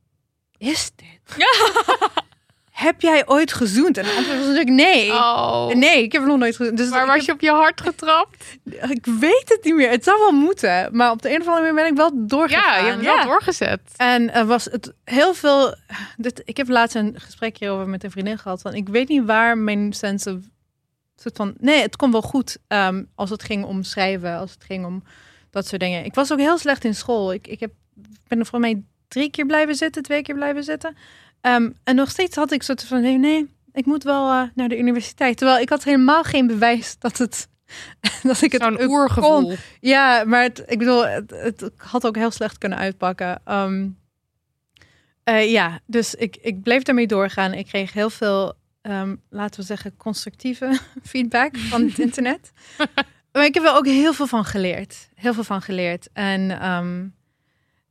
is 0.58 0.92
dit? 0.96 1.38
Heb 2.76 3.02
jij 3.02 3.28
ooit 3.28 3.54
gezoend? 3.54 3.98
En 3.98 4.04
de 4.04 4.14
antwoord 4.18 4.38
was 4.38 4.48
natuurlijk 4.48 4.76
nee. 4.76 5.12
Oh. 5.12 5.68
Nee, 5.68 6.04
ik 6.04 6.12
heb 6.12 6.24
nog 6.24 6.38
nooit 6.38 6.56
gezoend. 6.56 6.78
Dus 6.78 6.90
Maar 6.90 7.06
was 7.06 7.26
je 7.26 7.32
op 7.32 7.42
je 7.42 7.52
hart 7.52 7.82
getrapt? 7.82 8.58
ik 8.90 9.06
weet 9.06 9.46
het 9.46 9.60
niet 9.64 9.76
meer. 9.76 9.90
Het 9.90 10.04
zou 10.04 10.20
wel 10.20 10.32
moeten. 10.32 10.90
Maar 10.92 11.12
op 11.12 11.22
de 11.22 11.30
een 11.30 11.42
of 11.42 11.48
andere 11.48 11.62
manier 11.62 11.76
ben 11.76 11.92
ik 11.92 11.98
wel 11.98 12.28
doorgegaan. 12.28 12.86
Ja, 12.86 12.86
je 12.86 12.92
hebt 12.92 13.04
wel 13.04 13.24
doorgezet. 13.24 13.80
En 13.98 14.34
er 14.34 14.46
was 14.46 14.66
het 14.66 14.94
heel 15.04 15.34
veel. 15.34 15.76
Dit, 16.18 16.42
ik 16.46 16.58
heb 16.58 16.68
laatst 16.68 16.96
een 16.96 17.14
gesprek 17.18 17.58
hierover 17.58 17.88
met 17.88 18.04
een 18.04 18.12
vriendin 18.12 18.38
gehad. 18.38 18.62
Van 18.62 18.74
ik 18.74 18.90
weet 18.90 19.08
niet 19.08 19.26
waar 19.26 19.58
mijn 19.58 19.94
sense 19.94 20.32
of. 20.32 20.38
Soort 21.16 21.36
van, 21.36 21.54
nee, 21.60 21.82
het 21.82 21.96
kon 21.96 22.12
wel 22.12 22.22
goed 22.22 22.58
ehm, 22.68 23.04
als 23.16 23.30
het 23.30 23.44
ging 23.44 23.66
om 23.66 23.84
schrijven, 23.84 24.38
als 24.38 24.52
het 24.52 24.64
ging 24.64 24.86
om 24.86 25.04
dat 25.50 25.68
soort 25.68 25.82
dingen. 25.82 26.06
Ik 26.06 26.14
was 26.14 26.32
ook 26.32 26.40
heel 26.40 26.58
slecht 26.58 26.84
in 26.84 26.96
school. 26.96 27.34
Ik, 27.34 27.48
ik 27.48 27.60
heb, 27.60 27.72
ben 28.28 28.40
er 28.40 28.46
voor 28.46 28.60
mij 28.60 28.84
drie 29.08 29.30
keer 29.30 29.46
blijven 29.46 29.76
zitten, 29.76 30.04
twee 30.04 30.22
keer 30.22 30.36
blijven 30.36 30.64
zitten. 30.64 30.96
Ehm, 31.46 31.70
en 31.84 31.96
nog 31.96 32.10
steeds 32.10 32.36
had 32.36 32.52
ik 32.52 32.64
soort 32.64 32.84
van, 32.84 33.02
nee, 33.02 33.18
nee 33.18 33.50
ik 33.74 33.86
moet 33.86 34.04
wel 34.04 34.32
eh, 34.32 34.42
naar 34.54 34.70
de 34.70 34.78
universiteit. 34.78 35.38
Terwijl 35.38 35.60
ik 35.62 35.70
had 35.70 35.84
helemaal 35.84 36.24
geen 36.24 36.48
bewijs 36.48 36.96
dat 37.00 37.18
het. 37.18 37.48
dat 38.24 38.42
ik 38.42 38.52
het 38.52 38.64
ook 38.64 38.82
oergevoel. 38.82 39.42
kon. 39.42 39.56
Ja, 39.80 40.24
maar 40.24 40.42
het, 40.42 40.64
ik 40.68 40.78
bedoel, 40.78 41.08
het, 41.08 41.30
het 41.30 41.72
had 41.78 42.06
ook 42.06 42.16
heel 42.16 42.32
slecht 42.32 42.58
kunnen 42.58 42.78
uitpakken. 42.78 43.42
Ehm, 43.44 43.88
eh, 45.24 45.52
ja, 45.52 45.80
dus 45.86 46.16
ik, 46.16 46.38
ik 46.42 46.62
bleef 46.62 46.84
daarmee 46.84 47.08
doorgaan. 47.08 47.54
Ik 47.54 47.66
kreeg 47.66 47.94
heel 47.94 48.10
veel, 48.10 48.54
ehm, 48.82 49.16
laten 49.30 49.60
we 49.60 49.66
zeggen, 49.66 49.98
constructieve 49.98 50.80
feedback 51.12 51.58
van 51.58 51.86
het 51.86 52.00
internet. 52.08 52.52
maar 53.32 53.46
ik 53.46 53.54
heb 53.54 53.64
er 53.64 53.76
ook 53.76 53.86
heel 53.86 54.14
veel 54.14 54.28
van 54.28 54.46
geleerd. 54.46 55.10
Heel 55.16 55.34
veel 55.34 55.44
van 55.44 55.62
geleerd. 55.62 56.10
En 56.14 56.52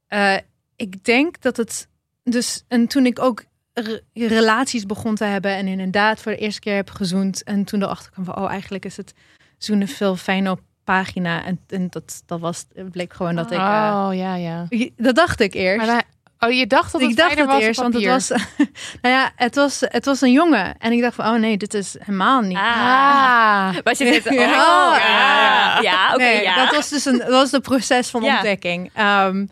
eh, 0.07 0.37
ik 0.77 1.05
denk 1.05 1.41
dat 1.41 1.57
het. 1.57 1.89
Dus, 2.25 2.65
en 2.69 2.87
toen 2.87 3.07
ik 3.07 3.19
ook 3.19 3.45
re- 3.73 4.01
relaties 4.15 4.87
begon 4.87 5.15
te 5.15 5.25
hebben 5.25 5.55
en 5.57 5.67
inderdaad 5.67 6.21
voor 6.21 6.33
de 6.33 6.39
eerste 6.39 6.61
keer 6.61 6.75
heb 6.75 6.91
gezoend 6.91 7.43
en 7.43 7.65
toen 7.65 7.83
erachter 7.83 8.11
kwam 8.13 8.25
van 8.25 8.37
oh 8.37 8.51
eigenlijk 8.51 8.85
is 8.85 8.97
het 8.97 9.15
zoenen 9.59 9.89
veel 9.89 10.17
fijner 10.17 10.53
op 10.53 10.61
pagina 10.85 11.45
en, 11.45 11.61
en 11.69 11.87
dat, 11.91 12.23
dat 12.27 12.41
was 12.41 12.65
het 12.75 12.91
bleek 12.91 13.13
gewoon 13.13 13.35
dat 13.35 13.51
ik 13.51 13.59
eh, 13.59 14.05
Oh, 14.09 14.15
ja, 14.15 14.35
ja. 14.35 14.67
dat 14.97 15.15
dacht 15.15 15.41
ik 15.41 15.55
eerst. 15.55 15.87
Maar 15.87 16.05
oh, 16.39 16.51
je 16.51 16.67
dacht 16.67 16.93
dat 16.93 17.01
het 17.01 17.11
ik 17.11 17.17
dacht 17.17 17.39
het 17.39 17.47
was 17.47 17.61
eerst, 17.63 17.81
want 17.81 17.95
het 17.95 18.05
was, 18.05 18.29
nou 19.03 19.15
ja, 19.15 19.33
het 19.37 19.55
was, 19.55 19.81
het 19.81 20.05
was 20.05 20.21
een 20.21 20.33
jongen. 20.33 20.79
En 20.79 20.93
ik 20.93 21.01
dacht 21.01 21.15
van, 21.15 21.27
oh 21.27 21.41
nee, 21.41 21.57
dit 21.57 21.75
is 21.75 21.97
helemaal 21.99 22.41
niet. 22.41 22.57
Ah. 22.57 23.77
Waar 23.83 23.97
zit 23.97 24.25
dit? 24.25 24.27
Oh, 24.33 24.35
Ja, 24.35 24.97
ja, 24.99 25.75
ja, 25.75 25.81
ja. 25.81 26.15
oké, 26.15 26.23
nee, 26.23 26.43
ja. 26.43 26.65
dat 26.65 26.75
was 26.75 26.89
dus 26.89 27.05
een, 27.05 27.19
dat 27.19 27.29
was 27.29 27.53
een 27.53 27.61
proces 27.61 28.09
van 28.11 28.23
ontdekking. 28.25 28.91
Ehm, 28.95 29.47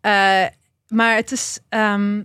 eh, 0.00 0.44
maar 0.88 1.16
het 1.16 1.32
is, 1.32 1.60
ehm, 1.68 2.22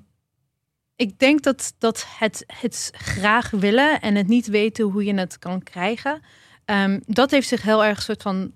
ik 0.95 1.19
denk 1.19 1.43
dat, 1.43 1.73
dat 1.77 2.05
het, 2.17 2.43
het 2.47 2.89
graag 2.93 3.49
willen 3.49 4.01
en 4.01 4.15
het 4.15 4.27
niet 4.27 4.47
weten 4.47 4.85
hoe 4.85 5.03
je 5.03 5.13
het 5.13 5.39
kan 5.39 5.63
krijgen, 5.63 6.21
ehm, 6.65 6.99
dat 7.05 7.31
heeft 7.31 7.47
zich 7.47 7.61
heel 7.61 7.85
erg 7.85 8.01
soort 8.01 8.21
van 8.21 8.51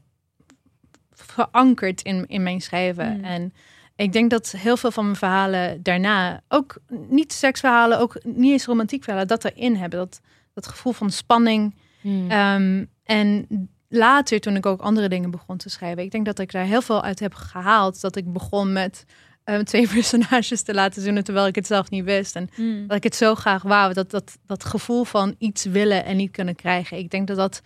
verankerd 1.11 2.01
in, 2.01 2.27
in 2.27 2.43
mijn 2.43 2.61
schrijven. 2.61 3.17
Mm. 3.17 3.23
En 3.23 3.53
ik 3.95 4.13
denk 4.13 4.29
dat 4.29 4.51
heel 4.51 4.77
veel 4.77 4.91
van 4.91 5.03
mijn 5.03 5.15
verhalen 5.15 5.83
daarna, 5.83 6.41
ook 6.47 6.77
niet 7.07 7.33
seksverhalen, 7.33 7.99
ook 7.99 8.23
niet 8.23 8.51
eens 8.51 8.65
romantiek 8.65 9.03
verhalen, 9.03 9.27
dat 9.27 9.45
erin 9.45 9.75
hebben. 9.75 9.99
Dat, 9.99 10.21
dat 10.53 10.67
gevoel 10.67 10.93
van 10.93 11.11
spanning. 11.11 11.75
Hmm. 12.01 12.31
Ehm, 12.31 12.85
en 13.03 13.47
later, 13.87 14.39
toen 14.39 14.55
ik 14.55 14.65
ook 14.65 14.81
andere 14.81 15.09
dingen 15.09 15.31
begon 15.31 15.57
te 15.57 15.69
schrijven, 15.69 16.03
ik 16.03 16.11
denk 16.11 16.25
dat 16.25 16.39
ik 16.39 16.51
daar 16.51 16.65
heel 16.65 16.81
veel 16.81 17.03
uit 17.03 17.19
heb 17.19 17.33
gehaald. 17.33 18.01
Dat 18.01 18.15
ik 18.15 18.33
begon 18.33 18.73
met 18.73 19.05
ehm, 19.47 19.63
twee 19.63 19.87
personages 19.97 20.61
te 20.61 20.73
laten 20.73 21.01
zoenen, 21.01 21.23
terwijl 21.23 21.47
ik 21.47 21.55
het 21.55 21.67
zelf 21.67 21.89
niet 21.89 22.03
wist. 22.03 22.35
En 22.35 22.49
Mm. 22.55 22.87
dat 22.87 22.97
ik 22.97 23.03
het 23.03 23.15
zo 23.15 23.35
graag 23.35 23.63
wou. 23.63 23.93
Dat, 23.93 24.11
dat, 24.11 24.37
dat 24.45 24.63
gevoel 24.65 25.03
van 25.03 25.35
iets 25.37 25.65
willen 25.65 26.05
en 26.05 26.17
niet 26.17 26.31
kunnen 26.31 26.55
krijgen. 26.55 26.97
Ik 26.97 27.09
denk 27.11 27.27
dat 27.27 27.37
dat 27.37 27.61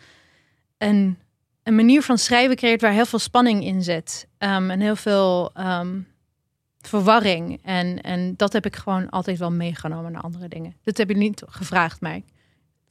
een, 0.78 1.18
een 1.64 1.76
manier 1.76 2.02
van 2.02 2.18
schrijven 2.18 2.56
creëert 2.56 2.82
waar 2.82 2.92
heel 2.92 3.06
veel 3.06 3.20
spanning 3.20 3.64
in 3.64 3.84
zit. 3.84 4.28
Ehm, 4.38 4.70
en 4.70 4.80
heel 4.80 4.96
veel 4.96 5.52
ehm, 5.54 6.00
verwarring. 6.82 7.60
En, 7.64 8.02
en 8.02 8.34
dat 8.38 8.54
heb 8.54 8.66
ik 8.66 8.76
gewoon 8.76 9.10
altijd 9.10 9.38
wel 9.38 9.52
meegenomen 9.52 10.12
naar 10.12 10.22
andere 10.22 10.48
dingen. 10.48 10.76
Dit 10.84 10.98
heb 10.98 11.10
je 11.10 11.18
niet 11.18 11.44
gevraagd, 11.46 12.02
maar 12.02 12.16
ik, 12.16 12.26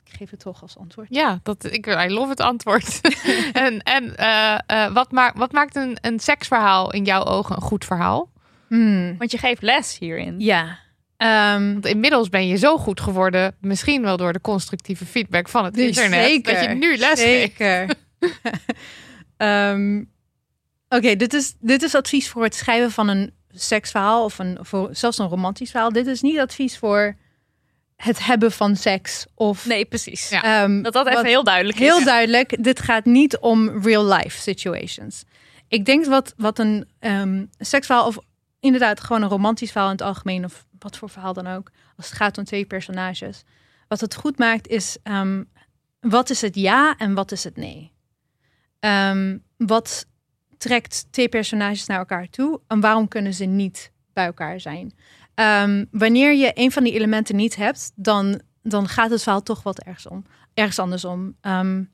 ik 0.05 0.17
geef 0.17 0.31
het 0.31 0.41
toch 0.41 0.63
als 0.63 0.79
antwoord. 0.79 1.09
Ja, 1.11 1.41
dat, 1.43 1.73
ik 1.73 1.87
I 1.87 2.09
love 2.09 2.29
het 2.29 2.41
antwoord. 2.41 3.01
en 3.53 3.83
en 3.83 4.17
eh, 4.17 4.59
eh, 4.67 4.93
wat, 4.93 5.13
maakt 5.13 5.39
wat 5.39 5.53
maakt 5.53 5.77
een, 5.77 5.99
een 6.01 6.21
seksverhaal 6.21 6.93
in 6.93 7.05
jouw 7.05 7.25
ogen 7.25 7.57
een 7.57 7.63
goed 7.63 7.85
verhaal? 7.85 8.30
Hmm, 8.71 9.15
Want 9.19 9.31
je 9.31 9.39
geeft 9.39 9.63
les 9.63 9.99
hierin. 9.99 10.35
ja. 10.39 10.79
Ehm, 11.17 11.73
Want 11.73 11.87
inmiddels 11.87 12.29
ben 12.29 12.47
je 12.49 12.57
zo 12.57 12.77
goed 12.79 13.01
geworden, 13.01 13.57
misschien 13.61 14.03
wel 14.03 14.17
door 14.17 14.33
de 14.33 14.41
constructieve 14.41 15.05
feedback 15.07 15.49
van 15.49 15.65
het 15.65 15.75
Dus 15.75 15.87
internet, 15.87 16.25
zeker, 16.25 16.55
dat 16.55 16.63
je 16.63 16.69
nu 16.69 16.97
les 16.97 17.21
geeft. 17.21 17.57
Zeker. 17.57 17.95
Ehm, 19.37 20.05
Oké, 20.89 21.17
dit, 21.17 21.35
is, 21.35 21.55
dit 21.61 21.83
is 21.83 21.95
advies 21.95 22.29
voor 22.29 22.43
het 22.43 22.55
schrijven 22.55 22.91
van 22.91 23.09
een 23.09 23.33
seksverhaal 23.51 24.25
of 24.25 24.39
een, 24.39 24.59
voor 24.61 24.89
zelfs 24.93 25.19
een 25.19 25.29
romantisch 25.29 25.71
verhaal. 25.71 25.93
Dit 25.93 26.07
is 26.07 26.21
niet 26.21 26.39
advies 26.39 26.79
voor 26.79 27.17
het 27.97 28.25
hebben 28.25 28.53
van 28.53 28.77
seks. 28.77 29.27
Of, 29.35 29.67
Nee, 29.67 29.85
precies. 29.85 30.29
Ja. 30.29 30.43
ehm, 30.63 30.83
Dat 30.83 30.93
dat 30.93 31.07
even 31.07 31.25
heel 31.27 31.45
duidelijk 31.45 31.79
is. 31.79 31.87
Heel 31.87 32.05
duidelijk, 32.05 32.65
dit 32.65 32.81
gaat 32.81 33.05
niet 33.05 33.39
om 33.39 33.83
real 33.83 34.05
life 34.07 34.41
situations. 34.41 35.25
Ik 35.69 35.85
denk 35.85 36.07
wat, 36.07 36.35
wat 36.37 36.59
een 36.59 36.89
ehm 36.99 37.45
seksverhaal 37.59 38.07
of 38.07 38.19
inderdaad 38.61 39.01
gewoon 39.01 39.23
een 39.23 39.29
romantisch 39.29 39.71
verhaal 39.71 39.91
in 39.91 39.97
het 39.97 40.07
algemeen 40.07 40.45
of 40.45 40.67
wat 40.79 40.97
voor 40.97 41.11
verhaal 41.11 41.33
dan 41.33 41.47
ook, 41.47 41.71
als 41.97 42.07
het 42.07 42.17
gaat 42.17 42.39
om 42.39 42.45
twee 42.45 42.65
personages. 42.65 43.43
Wat 43.89 44.01
het 44.01 44.15
goed 44.15 44.39
maakt 44.39 44.67
is, 44.67 44.97
ehm, 45.03 45.45
wat 46.01 46.31
is 46.31 46.41
het 46.41 46.55
ja 46.55 46.97
en 46.97 47.15
wat 47.15 47.33
is 47.33 47.45
het 47.45 47.57
nee? 47.57 47.93
Ehm, 48.79 49.39
wat 49.57 50.07
trekt 50.59 51.07
twee 51.11 51.29
personages 51.29 51.87
naar 51.87 51.99
elkaar 51.99 52.29
toe 52.29 52.61
en 52.67 52.81
waarom 52.81 53.09
kunnen 53.09 53.35
ze 53.35 53.45
niet 53.45 53.93
bij 54.13 54.27
elkaar 54.27 54.61
zijn? 54.61 54.95
Ehm, 55.35 55.85
wanneer 55.91 56.35
je 56.35 56.51
een 56.55 56.73
van 56.73 56.85
die 56.85 56.93
elementen 56.93 57.37
niet 57.37 57.57
hebt, 57.57 57.93
dan, 57.95 58.41
dan 58.63 58.89
gaat 58.89 59.11
het 59.11 59.23
verhaal 59.23 59.43
toch 59.43 59.63
wat 59.63 59.81
ergens 59.81 60.07
om 60.07 60.25
ergens 60.55 60.79
andersom. 60.79 61.37
Ehm, 61.41 61.85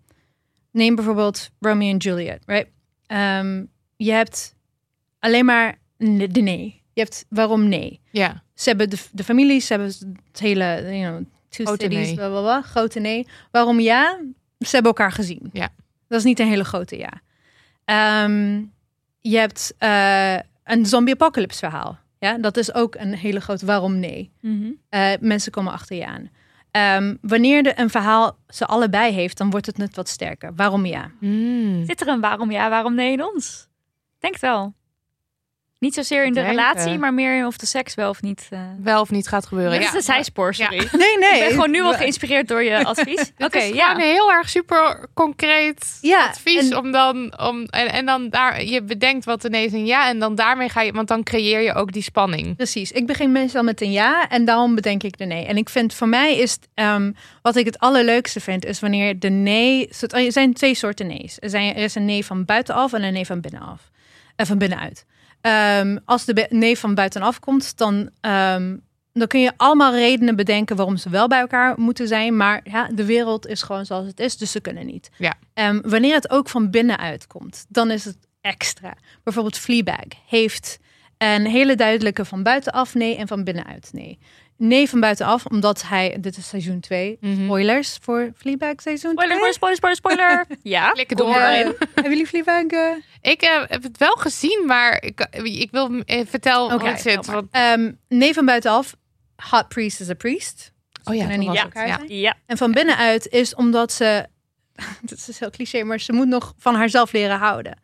neem 0.70 0.94
bijvoorbeeld 0.94 1.50
Romeo 1.60 1.90
en 1.90 1.96
Juliet, 1.96 2.42
right? 2.46 2.70
Je 3.96 4.12
hebt 4.12 4.54
alleen 5.18 5.44
maar 5.44 5.78
de 5.98 6.40
nee. 6.42 6.82
Je 6.92 7.00
hebt 7.02 7.24
waarom 7.28 7.68
nee. 7.68 8.00
Ja, 8.10 8.42
Ze 8.54 8.68
hebben 8.68 8.90
de, 8.90 8.98
de 9.12 9.24
families, 9.24 9.66
ze 9.66 9.72
hebben 9.72 9.92
het 10.30 10.40
hele, 10.40 10.64
you 10.82 11.16
know, 11.16 11.24
two 11.48 11.64
Grote 11.64 11.84
cities, 11.84 12.06
nee. 12.06 12.14
bla, 12.14 12.28
bla, 12.28 12.40
bla, 12.40 12.62
grote 12.62 13.00
nee. 13.00 13.26
Waarom 13.50 13.80
ja? 13.80 14.20
Ze 14.58 14.70
hebben 14.70 14.92
elkaar 14.92 15.12
gezien. 15.12 15.50
Ja. 15.52 15.68
Dat 16.08 16.18
is 16.18 16.24
niet 16.24 16.40
een 16.40 16.48
hele 16.48 16.64
grote 16.64 16.98
ja. 16.98 17.20
Ehm, 17.84 18.62
je 19.20 19.38
hebt 19.38 19.74
eh, 19.78 20.34
een 20.64 20.86
zombie-apocalypse 20.86 21.58
verhaal. 21.58 21.98
Ja, 22.18 22.38
dat 22.38 22.56
is 22.56 22.74
ook 22.74 22.94
een 22.94 23.14
hele 23.14 23.40
grote 23.40 23.66
waarom 23.66 23.98
nee. 23.98 24.30
Mhm. 24.40 24.70
Eh, 24.88 25.12
mensen 25.20 25.52
komen 25.52 25.72
achter 25.72 25.96
je 25.96 26.06
aan. 26.06 26.30
Ehm, 26.70 27.14
wanneer 27.20 27.62
de, 27.62 27.72
een 27.80 27.90
verhaal 27.90 28.38
ze 28.48 28.66
allebei 28.66 29.12
heeft, 29.12 29.38
dan 29.38 29.50
wordt 29.50 29.66
het 29.66 29.78
net 29.78 29.96
wat 29.96 30.08
sterker. 30.08 30.54
Waarom 30.54 30.86
ja? 30.86 31.10
Hmm. 31.20 31.84
Zit 31.84 32.00
er 32.00 32.08
een 32.08 32.20
waarom 32.20 32.50
ja, 32.50 32.68
waarom 32.68 32.94
nee 32.94 33.12
in 33.12 33.24
ons? 33.24 33.68
Denk 34.18 34.32
het 34.32 34.42
wel. 34.42 34.74
Niet 35.86 35.94
zozeer 35.94 36.24
in 36.24 36.32
de 36.32 36.40
Denken. 36.40 36.50
relatie, 36.56 36.98
maar 36.98 37.14
meer 37.14 37.36
in 37.38 37.46
of 37.46 37.56
de 37.56 37.66
seks 37.66 37.94
wel 37.94 38.08
of 38.10 38.22
niet. 38.22 38.46
eh 38.50 38.60
wel 38.82 39.00
of 39.00 39.10
niet 39.10 39.28
gaat 39.28 39.46
gebeuren. 39.46 39.72
dat 39.72 39.82
Ja. 39.82 39.88
is 39.88 39.94
een 39.94 40.02
zijspoor, 40.14 40.54
sorry. 40.54 40.76
Nee, 40.92 41.18
nee. 41.18 41.32
Ik 41.34 41.40
ben 41.40 41.50
gewoon 41.50 41.70
nu 41.70 41.82
al 41.82 41.92
geïnspireerd 41.92 42.48
door 42.48 42.62
je 42.62 42.84
advies. 42.84 43.32
Oké, 43.38 43.58
is 43.58 43.74
ja. 43.74 43.94
een 43.94 44.00
heel 44.00 44.32
erg 44.32 44.48
super 44.48 45.06
concreet 45.14 45.98
Ja, 46.00 46.26
advies. 46.26 46.70
en- 46.70 46.76
om 46.76 46.92
dan, 46.92 47.38
om, 47.40 47.64
en, 47.64 47.92
en 47.92 48.06
dan 48.06 48.28
daar, 48.30 48.64
je 48.64 48.82
bedenkt 48.82 49.24
wat 49.24 49.44
ineens 49.44 49.72
een 49.72 49.86
ja. 49.86 50.08
En 50.08 50.18
dan 50.18 50.34
daarmee 50.34 50.68
ga 50.68 50.80
je, 50.80 50.92
want 50.92 51.08
dan 51.08 51.22
creëer 51.22 51.60
je 51.60 51.74
ook 51.74 51.92
die 51.92 52.02
spanning. 52.02 52.56
Precies. 52.56 52.92
Ik 52.92 53.06
begin 53.06 53.32
meestal 53.32 53.62
met 53.62 53.80
een 53.80 53.92
ja 53.92 54.28
en 54.28 54.44
daarom 54.44 54.74
bedenk 54.74 55.02
ik 55.02 55.18
de 55.18 55.24
nee. 55.24 55.44
En 55.46 55.56
ik 55.56 55.68
vind 55.68 55.94
voor 55.94 56.08
mij 56.08 56.36
is 56.36 56.52
het, 56.52 56.68
ehm, 56.74 57.12
wat 57.42 57.56
ik 57.56 57.66
het 57.66 57.78
allerleukste 57.78 58.40
vind, 58.40 58.64
is 58.64 58.80
wanneer 58.80 59.18
de 59.18 59.28
nee. 59.30 59.88
Er 60.10 60.32
zijn 60.32 60.52
twee 60.54 60.74
soorten 60.74 61.06
nee's. 61.06 61.36
Er, 61.40 61.50
zijn, 61.50 61.74
er 61.76 61.82
is 61.82 61.94
een 61.94 62.04
nee 62.04 62.24
van 62.24 62.44
buitenaf 62.44 62.92
en 62.92 63.02
een 63.02 63.12
nee 63.12 63.26
van 63.26 63.40
binnenaf. 63.40 63.90
En 64.36 64.46
van 64.46 64.58
binnenuit. 64.58 65.04
Ehm, 65.46 65.96
als 66.04 66.24
de 66.24 66.46
nee 66.50 66.78
van 66.78 66.94
buitenaf 66.94 67.38
komt, 67.38 67.76
dan, 67.76 68.10
ehm, 68.20 68.76
dan 69.12 69.26
kun 69.26 69.40
je 69.40 69.52
allemaal 69.56 69.94
redenen 69.94 70.36
bedenken 70.36 70.76
waarom 70.76 70.96
ze 70.96 71.10
wel 71.10 71.28
bij 71.28 71.40
elkaar 71.40 71.80
moeten 71.80 72.08
zijn. 72.08 72.36
Maar 72.36 72.60
ja, 72.64 72.88
de 72.94 73.04
wereld 73.04 73.46
is 73.46 73.62
gewoon 73.62 73.86
zoals 73.86 74.06
het 74.06 74.20
is, 74.20 74.36
dus 74.36 74.50
ze 74.50 74.60
kunnen 74.60 74.86
niet. 74.86 75.10
Ja. 75.18 75.34
Ehm, 75.54 75.80
wanneer 75.82 76.14
het 76.14 76.30
ook 76.30 76.48
van 76.48 76.70
binnenuit 76.70 77.26
komt, 77.26 77.66
dan 77.68 77.90
is 77.90 78.04
het 78.04 78.16
extra. 78.40 78.94
Bijvoorbeeld 79.22 79.58
Fleabag 79.58 80.06
heeft 80.28 80.78
een 81.18 81.46
hele 81.46 81.74
duidelijke 81.74 82.24
van 82.24 82.42
buitenaf 82.42 82.94
nee 82.94 83.16
en 83.16 83.28
van 83.28 83.44
binnenuit 83.44 83.88
nee. 83.92 84.18
Nee 84.58 84.88
van 84.88 85.00
buitenaf, 85.00 85.44
omdat 85.46 85.82
hij, 85.82 86.16
dit 86.20 86.36
is 86.36 86.48
seizoen 86.48 86.80
2, 86.80 87.16
Mhm. 87.20 87.44
spoilers 87.44 87.98
voor 88.02 88.30
Fleabag 88.36 88.72
seizoen 88.76 89.14
2. 89.14 89.26
Spoiler, 89.28 89.52
spoiler, 89.54 89.76
spoiler, 89.76 89.96
spoiler. 89.96 90.46
Ja, 90.62 90.90
kom 91.06 91.16
door. 91.16 91.34
erin. 91.36 91.74
hebben 91.94 92.10
jullie 92.12 92.26
Fleabag? 92.26 92.66
eh? 92.66 92.90
Ik 93.20 93.42
eh, 93.42 93.62
heb 93.66 93.82
het 93.82 93.98
wel 93.98 94.12
gezien, 94.14 94.62
maar 94.66 95.02
ik, 95.02 95.26
ik 95.42 95.70
wil 95.70 96.00
eh, 96.06 96.26
vertel 96.26 96.70
hoe 96.72 96.88
het 96.88 97.00
zit. 97.00 97.26
Want, 97.26 97.48
Ehm, 97.50 97.92
nee 98.08 98.34
van 98.34 98.44
buitenaf, 98.44 98.94
hot 99.50 99.68
priest 99.68 100.00
is 100.00 100.08
a 100.10 100.14
priest. 100.14 100.72
oh 101.04 101.14
ja, 101.14 101.26
dat 101.28 101.36
niet 101.38 101.52
ja. 101.52 101.68
zijn. 101.72 102.04
Ja, 102.08 102.36
En 102.46 102.56
van 102.56 102.72
binnenuit 102.72 103.28
is 103.28 103.54
omdat 103.54 103.92
ze, 103.92 104.26
dat 105.02 105.24
is 105.28 105.38
heel 105.38 105.50
cliché, 105.50 105.82
maar 105.82 106.00
ze 106.00 106.12
moet 106.12 106.28
nog 106.28 106.54
van 106.58 106.74
haarzelf 106.74 107.12
leren 107.12 107.38
houden. 107.38 107.78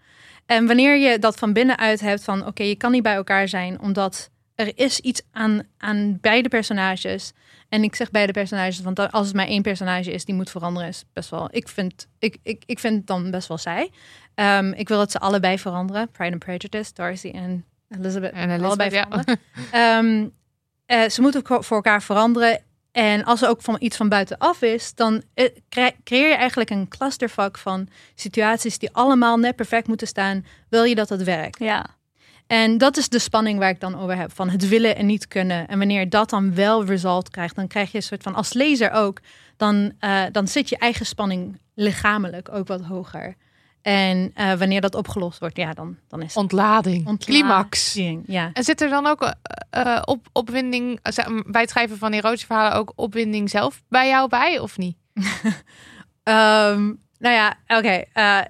En 0.46 0.66
wanneer 0.66 0.96
je 0.96 1.18
dat 1.18 1.36
van 1.38 1.52
binnenuit 1.52 2.00
hebt 2.00 2.24
van 2.24 2.46
oké, 2.46 2.62
je 2.62 2.76
kan 2.76 2.90
niet 2.90 3.02
bij 3.02 3.14
elkaar 3.14 3.48
zijn 3.48 3.80
omdat 3.80 4.30
er 4.66 4.72
is 4.74 5.00
iets 5.00 5.22
aan, 5.30 5.62
aan 5.78 6.18
beide 6.20 6.48
personages. 6.48 7.32
En 7.68 7.82
ik 7.82 7.94
zeg 7.94 8.10
beide 8.10 8.32
personages, 8.32 8.80
want 8.80 9.12
als 9.12 9.26
het 9.26 9.36
maar 9.36 9.46
één 9.46 9.62
personage 9.62 10.12
is 10.12 10.24
die 10.24 10.34
moet 10.34 10.50
veranderen, 10.50 10.88
is 10.88 11.04
best 11.12 11.30
wel. 11.30 11.48
Ik 11.50 11.68
vind, 11.68 12.08
ik, 12.18 12.36
ik, 12.42 12.62
ik 12.66 12.78
vind 12.78 12.96
het 12.96 13.06
dan 13.06 13.30
best 13.30 13.48
wel 13.48 13.58
saai. 13.58 13.90
Ehm, 14.34 14.72
ik 14.72 14.88
wil 14.88 14.98
dat 14.98 15.10
ze 15.10 15.18
allebei 15.18 15.58
veranderen. 15.58 16.10
Pride 16.10 16.32
and 16.32 16.44
Prejudice, 16.44 16.92
Darcy 16.94 17.28
en 17.28 17.64
Elizabeth. 17.88 18.32
En 18.32 18.50
Elizabeth, 18.50 18.64
allebei 18.64 18.90
ja. 18.90 19.02
veranderen. 19.02 19.40
Ehm, 19.70 20.28
eh, 20.86 21.08
ze 21.08 21.20
moeten 21.20 21.42
voor 21.44 21.76
elkaar 21.76 22.02
veranderen. 22.02 22.62
En 22.92 23.24
als 23.24 23.42
er 23.42 23.48
ook 23.48 23.62
van 23.62 23.76
iets 23.78 23.96
van 23.96 24.08
buitenaf 24.08 24.62
is, 24.62 24.94
dan 24.94 25.22
eh, 25.34 25.48
cre- 25.68 25.96
creëer 26.04 26.28
je 26.28 26.34
eigenlijk 26.34 26.70
een 26.70 26.88
clusterfuck 26.88 27.58
van 27.58 27.88
situaties 28.14 28.78
die 28.78 28.92
allemaal 28.92 29.36
net 29.36 29.56
perfect 29.56 29.86
moeten 29.86 30.06
staan. 30.06 30.46
Wil 30.68 30.84
je 30.84 30.94
dat 30.94 31.08
het 31.08 31.22
werkt? 31.22 31.58
ja. 31.58 31.86
En 32.52 32.78
dat 32.78 32.96
is 32.96 33.08
de 33.08 33.18
spanning 33.18 33.58
waar 33.58 33.68
ik 33.70 33.80
dan 33.80 33.98
over 33.98 34.16
heb. 34.16 34.32
Van 34.34 34.50
het 34.50 34.68
willen 34.68 34.96
en 34.96 35.06
niet 35.06 35.28
kunnen. 35.28 35.68
En 35.68 35.78
wanneer 35.78 36.08
dat 36.08 36.30
dan 36.30 36.54
wel 36.54 36.84
result 36.84 37.30
krijgt, 37.30 37.56
dan 37.56 37.66
krijg 37.66 37.90
je 37.90 37.96
een 37.96 38.02
soort 38.02 38.22
van, 38.22 38.34
als 38.34 38.52
lezer 38.52 38.90
ook, 38.90 39.20
dan, 39.56 39.92
eh, 39.98 40.22
dan 40.32 40.48
zit 40.48 40.68
je 40.68 40.76
eigen 40.76 41.06
spanning 41.06 41.58
lichamelijk 41.74 42.48
ook 42.52 42.66
wat 42.66 42.82
hoger. 42.82 43.34
En 43.82 44.30
eh, 44.34 44.52
wanneer 44.52 44.80
dat 44.80 44.94
opgelost 44.94 45.38
wordt, 45.38 45.56
ja, 45.56 45.72
dan, 45.72 45.96
dan 46.08 46.20
is 46.20 46.26
het 46.26 46.36
Ontlading. 46.36 47.06
Ontla- 47.06 47.26
Climax. 47.26 47.92
Ja. 48.26 48.50
En 48.52 48.64
zit 48.64 48.80
er 48.80 48.88
dan 48.88 49.06
ook 49.06 49.32
eh, 49.70 50.02
op, 50.04 50.28
opwinding, 50.32 51.00
bij 51.46 51.60
het 51.60 51.70
schrijven 51.70 51.98
van 51.98 52.12
erotische 52.12 52.46
verhalen 52.46 52.78
ook 52.78 52.92
opwinding 52.94 53.50
zelf 53.50 53.82
bij 53.88 54.08
jou 54.08 54.28
bij 54.28 54.58
of 54.58 54.78
niet? 54.78 54.96
Ehm, 56.22 56.92
nou 57.18 57.34
ja, 57.34 57.56
oké. 57.66 58.04
eh, 58.12 58.40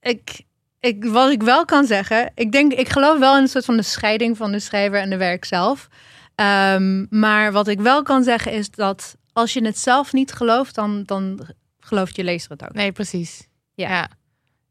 ik, 0.00 0.44
ik, 0.82 1.04
wat 1.04 1.30
ik 1.30 1.42
wel 1.42 1.64
kan 1.64 1.84
zeggen, 1.86 2.30
ik 2.34 2.52
denk, 2.52 2.72
ik 2.72 2.88
geloof 2.88 3.18
wel 3.18 3.36
in 3.36 3.42
een 3.42 3.48
soort 3.48 3.64
van 3.64 3.76
de 3.76 3.82
scheiding 3.82 4.36
van 4.36 4.52
de 4.52 4.58
schrijver 4.60 4.98
en 5.00 5.10
de 5.10 5.16
werk 5.16 5.44
zelf. 5.44 5.88
Ehm, 6.34 7.06
maar 7.20 7.52
wat 7.52 7.68
ik 7.68 7.80
wel 7.80 8.02
kan 8.02 8.22
zeggen 8.22 8.52
is 8.52 8.70
dat 8.70 9.16
als 9.32 9.52
je 9.52 9.64
het 9.64 9.78
zelf 9.78 10.12
niet 10.12 10.32
gelooft, 10.32 10.74
dan, 10.74 11.02
dan 11.06 11.46
gelooft 11.80 12.16
je 12.16 12.24
lezer 12.24 12.50
het 12.50 12.62
ook. 12.64 12.72
Nee, 12.72 12.92
precies. 12.92 13.46
Ja. 13.74 13.88
Ja. 13.88 14.08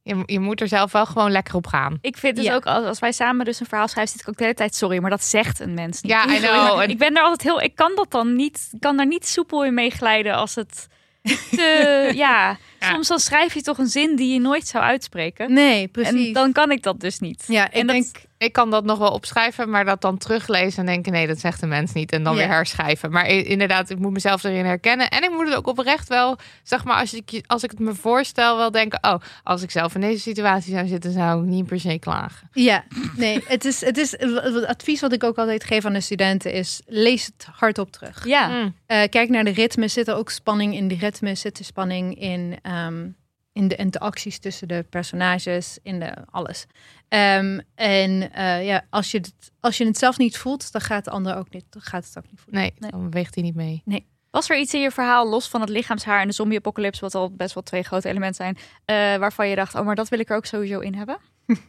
Je, 0.04 0.24
je 0.26 0.40
moet 0.40 0.62
er 0.62 0.68
zelf 0.68 0.92
wel 0.92 1.06
gewoon 1.06 1.32
lekker 1.32 1.56
op 1.56 1.68
gaan. 1.68 1.98
Ik 2.02 2.18
vind 2.18 2.36
dus 2.36 2.46
Ja. 2.46 2.56
ook, 2.56 2.66
als, 2.66 2.86
als 2.86 3.00
wij 3.00 3.12
samen 3.12 3.46
dus 3.46 3.60
een 3.60 3.66
verhaal 3.66 3.88
schrijven, 3.88 4.12
zit 4.12 4.22
ik 4.22 4.30
ook 4.30 4.38
de 4.38 4.44
hele 4.44 4.56
tijd, 4.56 4.76
sorry, 4.76 4.98
maar 5.02 5.10
dat 5.10 5.24
zegt 5.24 5.60
een 5.60 5.74
mens 5.74 6.02
niet. 6.02 6.12
Ja, 6.12 6.28
I 6.36 6.40
know. 6.40 6.80
En- 6.80 6.90
Ik 6.90 6.98
ben 6.98 7.16
er 7.16 7.22
altijd 7.24 7.42
heel, 7.42 7.62
ik 7.62 7.76
kan 7.76 7.92
dat 7.96 8.12
dan 8.12 8.36
niet, 8.36 8.70
ik 8.72 8.80
kan 8.80 8.98
daar 8.98 9.08
niet 9.08 9.28
soepel 9.28 9.66
in 9.66 9.74
meeglijden 9.74 10.34
als 10.36 10.56
het 10.56 10.88
te, 11.52 12.12
Ja. 12.14 12.58
Soms 12.90 13.08
dan 13.08 13.20
schrijf 13.20 13.54
je 13.54 13.62
toch 13.62 13.78
een 13.78 13.88
zin 13.88 14.16
die 14.16 14.34
je 14.34 14.40
nooit 14.40 14.68
zou 14.68 14.84
uitspreken. 14.84 15.54
Nee, 15.54 15.88
precies. 15.88 16.28
En 16.28 16.34
dan 16.34 16.52
kan 16.52 16.72
ik 16.72 16.84
dat 16.84 17.00
dus 17.00 17.20
niet. 17.20 17.44
ja, 17.48 17.66
ik 17.66 17.74
en 17.74 17.88
dat- 17.88 17.96
denk, 17.96 18.30
Ik 18.42 18.54
kan 18.54 18.70
dat 18.70 18.84
nog 18.86 18.98
wel 18.98 19.12
opschrijven, 19.12 19.70
maar 19.70 19.86
dat 19.86 20.02
dan 20.02 20.18
teruglezen 20.18 20.80
en 20.80 20.86
denken: 20.86 21.12
nee, 21.12 21.28
dat 21.28 21.40
zegt 21.40 21.60
de 21.60 21.68
mens 21.68 21.94
niet. 21.94 22.12
En 22.12 22.24
dan 22.24 22.34
Ja. 22.34 22.40
weer 22.40 22.48
herschrijven. 22.48 23.12
Maar 23.12 23.28
inderdaad, 23.28 23.90
ik 23.90 24.00
moet 24.00 24.12
mezelf 24.12 24.44
erin 24.44 24.66
herkennen. 24.66 25.10
En 25.10 25.24
ik 25.24 25.30
moet 25.30 25.48
het 25.48 25.56
ook 25.56 25.68
oprecht 25.68 26.08
wel, 26.08 26.38
zeg 26.64 26.84
maar, 26.84 27.00
als 27.00 27.14
ik, 27.14 27.42
als 27.48 27.64
ik 27.64 27.70
het 27.72 27.80
me 27.80 27.96
voorstel, 27.96 28.58
wel 28.58 28.72
denken: 28.72 29.00
oh, 29.04 29.16
als 29.44 29.62
ik 29.62 29.72
zelf 29.72 29.96
in 29.96 30.02
deze 30.02 30.22
situatie 30.22 30.74
zou 30.74 30.88
zitten, 30.88 31.12
zou 31.12 31.44
ik 31.44 31.50
niet 31.50 31.66
per 31.66 31.80
se 31.80 32.00
klagen. 32.00 32.50
ja, 32.54 32.84
nee, 33.16 33.44
het 33.48 33.66
is, 33.66 33.82
het 33.82 33.98
is 33.98 34.12
het 34.12 34.66
advies 34.66 35.02
wat 35.02 35.14
ik 35.14 35.24
ook 35.24 35.38
altijd 35.38 35.64
geef 35.64 35.86
aan 35.86 35.94
de 35.94 36.02
studenten 36.02 36.54
is 36.54 36.82
lees 36.86 37.26
het 37.26 37.48
hardop 37.52 37.92
terug. 37.92 38.26
Ja, 38.26 38.48
Mm. 38.48 38.76
Eh, 38.86 39.10
kijk 39.10 39.30
naar 39.30 39.44
de 39.44 39.52
ritme. 39.52 39.88
Zit 39.88 40.08
er 40.08 40.16
ook 40.16 40.30
spanning 40.30 40.76
in 40.76 40.88
de 40.88 40.96
ritme? 41.00 41.36
Zit 41.36 41.60
er 41.60 41.66
spanning 41.66 42.20
in, 42.20 42.58
ehm, 42.72 43.10
in 43.54 43.68
de 43.68 43.76
interacties 43.76 44.40
tussen 44.40 44.68
de 44.68 44.86
personages? 44.90 45.78
In 45.84 46.00
de 46.00 46.14
alles. 46.32 46.66
Ehm, 47.08 47.60
en 47.76 48.34
eh, 48.34 48.66
ja, 48.66 48.86
als 48.90 49.12
je, 49.12 49.18
het, 49.18 49.34
als 49.60 49.78
je 49.78 49.86
het 49.86 49.98
zelf 49.98 50.18
niet 50.18 50.38
voelt, 50.38 50.72
dan 50.72 50.82
gaat 50.82 51.06
de 51.06 51.12
ander 51.12 51.36
ook 51.36 51.50
niet, 51.50 51.66
dan 51.70 51.82
gaat 51.82 52.06
het 52.06 52.18
ook 52.18 52.32
niet 52.32 52.40
voelen. 52.40 52.62
Nee, 52.62 52.74
Nee. 52.80 52.92
dan 52.92 53.10
beweegt 53.10 53.36
hij 53.36 53.44
niet 53.44 53.56
mee. 53.56 53.84
Was 54.32 54.50
er 54.50 54.58
iets 54.60 54.74
in 54.74 54.82
je 54.82 54.92
verhaal, 54.92 55.30
los 55.30 55.48
van 55.48 55.62
het 55.62 55.70
lichaamshaar 55.70 56.22
en 56.22 56.28
de 56.28 56.34
zombie-apocalypse, 56.34 57.02
wat 57.02 57.16
al 57.16 57.32
best 57.36 57.54
wel 57.54 57.64
twee 57.64 57.84
grote 57.84 58.10
elementen 58.10 58.36
zijn, 58.46 58.58
eh, 58.86 59.20
waarvan 59.20 59.48
je 59.50 59.56
dacht, 59.56 59.76
oh, 59.76 59.86
maar 59.86 59.96
dat 59.96 60.10
wil 60.10 60.20
ik 60.20 60.30
er 60.30 60.36
ook 60.36 60.46
sowieso 60.46 60.80
in 60.80 60.96
hebben? 60.96 61.18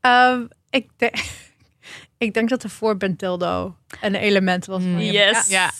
Ehm, 0.00 0.46
ik, 0.70 0.88
denk 0.96 1.14
ik 2.18 2.34
denk 2.34 2.48
dat 2.48 2.62
de 2.62 2.68
voorband 2.68 3.18
dildo 3.18 3.76
een 4.00 4.14
element 4.14 4.66
was. 4.66 4.82
van 4.82 4.92
Mm. 4.92 4.98
Yes. 5.00 5.48
Ja, 5.48 5.70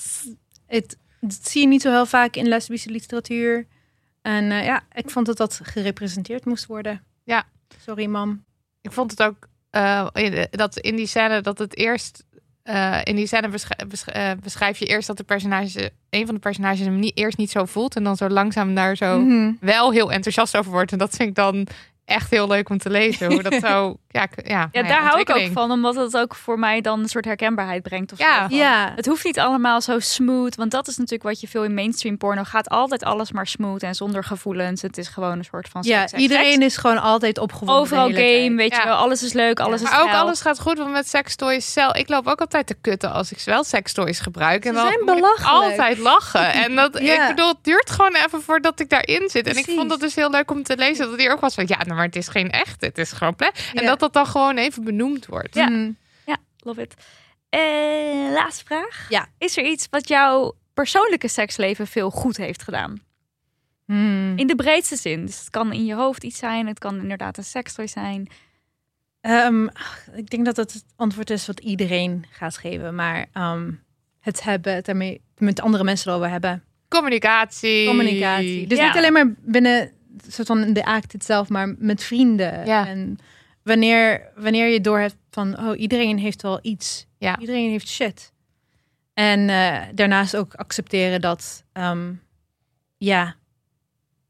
het, 0.66 0.98
dat 1.20 1.46
zie 1.48 1.60
je 1.60 1.66
niet 1.66 1.82
zo 1.82 1.90
heel 1.90 2.06
vaak 2.06 2.36
in 2.36 2.48
lesbische 2.48 2.90
literatuur. 2.90 3.66
En 4.24 4.50
eh, 4.50 4.64
ja, 4.64 4.82
ik 4.92 5.10
vond 5.10 5.26
dat 5.26 5.36
dat 5.36 5.60
gerepresenteerd 5.62 6.44
moest 6.44 6.66
worden. 6.66 7.04
Ja. 7.24 7.44
Sorry, 7.84 8.06
mam. 8.06 8.44
Ik 8.80 8.92
vond 8.92 9.10
het 9.10 9.22
ook 9.22 9.48
eh, 9.70 10.06
dat 10.50 10.76
in 10.78 10.96
die 10.96 11.06
scène 11.06 11.40
dat 11.40 11.58
het 11.58 11.76
eerst. 11.76 12.24
eh, 12.62 13.00
in 13.04 13.16
die 13.16 13.26
scène 13.26 13.48
besch- 13.48 13.68
besch- 13.88 14.34
beschrijf 14.40 14.78
je 14.78 14.86
eerst 14.86 15.06
dat 15.06 15.16
de 15.16 15.24
personage, 15.24 15.92
een 16.10 16.26
van 16.26 16.34
de 16.34 16.40
personages 16.40 16.80
hem 16.80 16.98
niet, 16.98 17.16
eerst 17.16 17.38
niet 17.38 17.50
zo 17.50 17.64
voelt. 17.64 17.96
En 17.96 18.04
dan 18.04 18.16
zo 18.16 18.28
langzaam 18.28 18.74
daar 18.74 18.96
zo 18.96 19.20
Mhm. 19.20 19.52
wel 19.60 19.92
heel 19.92 20.12
enthousiast 20.12 20.56
over 20.56 20.70
wordt. 20.72 20.92
En 20.92 20.98
dat 20.98 21.14
vind 21.16 21.28
ik 21.28 21.34
dan 21.34 21.66
echt 22.04 22.30
heel 22.30 22.46
leuk 22.48 22.68
om 22.68 22.78
te 22.78 22.90
lezen. 22.90 23.32
Hoe 23.32 23.42
dat 23.42 23.54
zo. 23.70 23.96
Ja, 24.14 24.26
ja, 24.36 24.42
Ja, 24.44 24.68
nou 24.72 24.86
daar 24.86 25.02
hou 25.02 25.20
ik 25.20 25.30
ook 25.30 25.48
van, 25.52 25.70
omdat 25.70 25.94
het 25.94 26.16
ook 26.16 26.34
voor 26.34 26.58
mij 26.58 26.80
dan 26.80 27.00
een 27.00 27.08
soort 27.08 27.24
herkenbaarheid 27.24 27.82
brengt. 27.82 28.12
Of 28.12 28.18
Ja. 28.18 28.46
Ja, 28.48 28.92
Het 28.96 29.06
hoeft 29.06 29.24
niet 29.24 29.38
allemaal 29.38 29.80
zo 29.80 29.98
smooth, 29.98 30.54
want 30.56 30.70
dat 30.70 30.88
is 30.88 30.96
natuurlijk 30.96 31.22
wat 31.22 31.40
je 31.40 31.48
veel 31.48 31.64
in 31.64 31.74
mainstream 31.74 32.16
porno 32.18 32.42
gaat. 32.44 32.68
Altijd 32.68 33.04
alles 33.04 33.32
maar 33.32 33.46
smooth 33.46 33.82
en 33.82 33.94
zonder 33.94 34.24
gevoelens. 34.24 34.82
Het 34.82 34.98
is 34.98 35.08
gewoon 35.08 35.38
een 35.38 35.44
soort 35.44 35.68
van 35.68 35.82
ja 35.84 35.98
seks, 35.98 36.10
seks, 36.10 36.22
iedereen 36.22 36.52
seks. 36.52 36.64
is 36.64 36.76
gewoon 36.76 37.02
altijd 37.02 37.38
opgewonden. 37.38 37.76
Overal 37.76 38.08
de 38.08 38.14
hele 38.14 38.26
game, 38.26 38.46
tijd. 38.46 38.56
weet 38.56 38.70
je 38.74 38.76
Ja. 38.82 38.84
wel. 38.84 38.96
Alles 38.96 39.22
is 39.22 39.32
leuk, 39.32 39.60
alles 39.60 39.82
is 39.82 39.90
Maar 39.90 40.02
ook 40.02 40.08
alles 40.12 40.40
gaat 40.40 40.60
goed, 40.60 40.78
want 40.78 40.90
met 40.90 41.08
sextoys 41.08 41.72
zelf. 41.72 41.96
Ik 41.96 42.08
loop 42.08 42.26
ook 42.26 42.40
altijd 42.40 42.66
te 42.66 42.76
kutten 42.80 43.12
als 43.12 43.32
ik 43.32 43.38
wel 43.44 43.64
sextoys 43.64 44.20
gebruik. 44.20 44.64
En 44.64 44.70
Ze 44.74 44.76
dan 44.76 44.86
zijn 44.86 45.00
moet 45.04 45.08
ik 45.08 45.14
belachelijk. 45.14 45.64
altijd 45.76 45.98
lachen. 45.98 46.52
En 46.52 46.74
dat, 46.74 46.98
Ja. 47.02 47.22
ik 47.22 47.28
bedoel, 47.34 47.48
het 47.48 47.64
duurt 47.64 47.90
gewoon 47.90 48.14
even 48.14 48.42
voordat 48.42 48.80
ik 48.80 48.88
daarin 48.90 49.28
zit. 49.28 49.46
En 49.46 49.56
ik 49.56 49.64
vond 49.76 49.90
het 49.90 50.00
dus 50.00 50.14
heel 50.14 50.30
leuk 50.30 50.50
om 50.50 50.62
te 50.62 50.76
lezen 50.76 51.10
dat 51.10 51.18
hij 51.18 51.32
ook 51.32 51.40
was 51.40 51.54
van, 51.54 51.64
ja, 51.66 51.76
nou, 51.76 51.94
maar 51.94 52.04
het 52.06 52.16
is 52.16 52.28
geen 52.28 52.50
echt, 52.50 52.80
het 52.80 52.98
is 52.98 53.12
gewoon 53.12 53.36
plek. 53.36 53.70
En 53.74 53.82
Ja. 53.82 53.88
dat 53.88 54.00
dat 54.04 54.12
dan 54.12 54.26
gewoon 54.26 54.56
even 54.56 54.84
benoemd 54.84 55.26
wordt. 55.26 55.54
Ja. 55.54 55.68
Mhm. 55.68 55.90
Love 56.66 56.80
it. 56.82 56.94
Eh, 57.48 58.32
laatste 58.32 58.64
vraag. 58.64 59.06
Ja. 59.08 59.26
Is 59.38 59.56
er 59.56 59.64
iets 59.64 59.86
wat 59.90 60.08
jouw 60.08 60.54
persoonlijke 60.74 61.28
seksleven 61.28 61.86
veel 61.86 62.10
goed 62.10 62.36
heeft 62.36 62.62
gedaan? 62.62 63.02
Hmm. 63.84 64.32
In 64.36 64.46
de 64.46 64.54
breedste 64.54 64.96
zin. 64.96 65.26
Dus 65.26 65.38
het 65.38 65.50
kan 65.50 65.72
in 65.72 65.84
je 65.84 65.94
hoofd 65.94 66.24
iets 66.24 66.38
zijn. 66.38 66.66
Het 66.66 66.78
kan 66.78 67.00
inderdaad 67.00 67.36
een 67.38 67.44
sekstoy 67.44 67.86
zijn. 67.86 68.28
Ehm, 69.20 69.66
ik 70.14 70.30
denk 70.30 70.44
dat 70.44 70.56
het 70.56 70.72
het 70.72 70.84
antwoord 70.96 71.30
is 71.30 71.46
wat 71.46 71.60
iedereen 71.60 72.24
gaat 72.30 72.56
geven. 72.56 72.94
Maar 72.94 73.26
ehm, 73.32 73.70
het 74.20 74.42
hebben, 74.42 74.74
het 74.74 74.88
ermee 74.88 75.20
met 75.38 75.60
andere 75.60 75.84
mensen 75.84 76.10
erover 76.10 76.30
hebben. 76.30 76.64
Communicatie. 76.88 77.86
Communicatie. 77.86 78.66
Dus 78.66 78.78
Ja. 78.78 78.86
niet 78.86 78.96
alleen 78.96 79.12
maar 79.12 79.34
binnen 79.38 79.90
soort 80.28 80.46
van 80.46 80.72
de 80.72 80.84
act 80.84 81.24
zelf, 81.24 81.48
maar 81.48 81.74
met 81.78 82.04
vrienden. 82.04 82.66
Ja. 82.66 82.86
En 82.86 83.18
wanneer, 83.64 84.30
wanneer 84.36 84.66
je 84.66 84.80
door 84.80 84.98
hebt 84.98 85.16
van, 85.30 85.58
oh, 85.58 85.80
iedereen 85.80 86.18
heeft 86.18 86.42
wel 86.42 86.58
iets. 86.62 87.06
Ja. 87.18 87.38
Iedereen 87.38 87.70
heeft 87.70 87.88
shit. 87.88 88.32
En 89.14 89.48
eh, 89.48 89.82
daarnaast 89.94 90.36
ook 90.36 90.54
accepteren 90.54 91.20
dat, 91.20 91.64
ehm, 91.72 92.12
ja, 92.96 93.36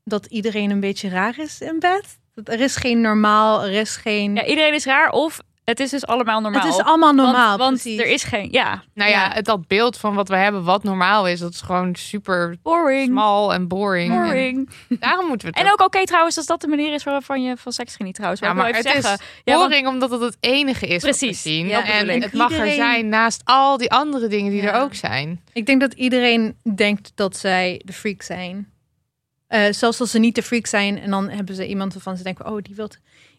dat 0.05 0.27
iedereen 0.27 0.71
een 0.71 0.81
beetje 0.81 1.09
raar 1.09 1.39
is 1.39 1.61
in 1.61 1.79
bed. 1.79 2.19
Dat 2.35 2.49
er 2.49 2.61
is 2.61 2.77
geen 2.77 3.01
normaal, 3.01 3.65
er 3.65 3.73
is 3.73 3.97
geen... 3.97 4.35
Ja, 4.35 4.45
iedereen 4.45 4.75
is 4.75 4.85
raar 4.85 5.11
of 5.11 5.41
het 5.65 5.81
is 5.81 5.91
dus 5.91 6.07
allemaal 6.07 6.41
normaal. 6.41 6.63
het 6.63 6.75
is 6.75 6.81
allemaal 6.85 7.13
normaal. 7.13 7.59
Want, 7.59 7.85
er 7.87 8.07
is 8.07 8.23
geen... 8.23 8.49
Ja, 8.51 8.83
Nou 8.95 9.11
ja, 9.11 9.31
het, 9.33 9.45
dat 9.45 9.67
beeld 9.67 9.97
van 9.97 10.15
wat 10.15 10.29
we 10.29 10.37
hebben, 10.37 10.65
wat 10.65 10.83
normaal 10.83 11.29
is, 11.29 11.41
dat 11.41 11.53
is 11.53 11.61
gewoon 11.61 11.95
super 11.95 12.57
boring. 12.63 13.07
smal 13.09 13.53
en 13.55 13.69
boring. 13.69 14.13
Boring. 14.15 14.71
En 14.89 14.97
daarom 15.01 15.27
moeten 15.27 15.49
we 15.51 15.55
het 15.59 15.67
En 15.67 15.73
ook 15.73 15.81
oké 15.81 16.05
trouwens, 16.05 16.37
als 16.37 16.47
dat 16.47 16.61
de 16.61 16.69
manier 16.69 16.93
is 16.93 17.05
waarvan 17.05 17.43
je 17.43 17.57
van 17.57 17.73
seks 17.73 17.97
geniet 17.97 18.15
trouwens. 18.15 18.41
Ja, 18.43 18.55
Wou 18.55 18.59
ik 18.69 18.73
maar 18.73 18.81
even 18.81 18.91
het 18.91 18.99
is 19.05 19.09
zeggen. 19.09 19.27
Ja, 19.45 19.57
want- 19.57 19.69
boring 19.69 19.89
omdat 19.89 20.11
het 20.11 20.21
het 20.21 20.37
enige 20.41 20.87
is 20.87 20.93
wat 21.03 21.19
Precies, 21.19 21.43
we 21.43 21.49
zien. 21.49 21.67
ja, 21.67 21.85
en 21.85 22.09
het 22.23 22.33
mag 22.33 22.53
er 22.53 22.71
zijn 22.73 23.09
naast 23.09 23.41
al 23.45 23.77
die 23.77 23.91
andere 23.93 24.27
dingen 24.27 24.51
die 24.51 24.63
Ja. 24.63 24.73
er 24.73 24.81
ook 24.81 24.95
zijn. 24.95 25.41
Ik 25.53 25.67
denk 25.67 25.81
dat 25.81 25.93
iedereen 25.93 26.57
denkt 26.75 27.13
dat 27.15 27.37
zij 27.37 27.81
de 27.85 27.93
freak 27.93 28.23
zijn. 28.23 28.73
Eh, 29.55 29.73
zelfs 29.73 30.01
als 30.01 30.11
ze 30.11 30.19
niet 30.19 30.35
de 30.35 30.43
freak 30.43 30.67
zijn 30.67 31.01
en 31.01 31.11
dan 31.11 31.29
hebben 31.31 31.55
ze 31.55 31.67
iemand 31.67 31.93
waarvan 31.93 32.17
ze 32.17 32.23
denken, 32.23 32.47
oh, 32.47 32.59
die 32.63 32.75
wil 32.75 32.89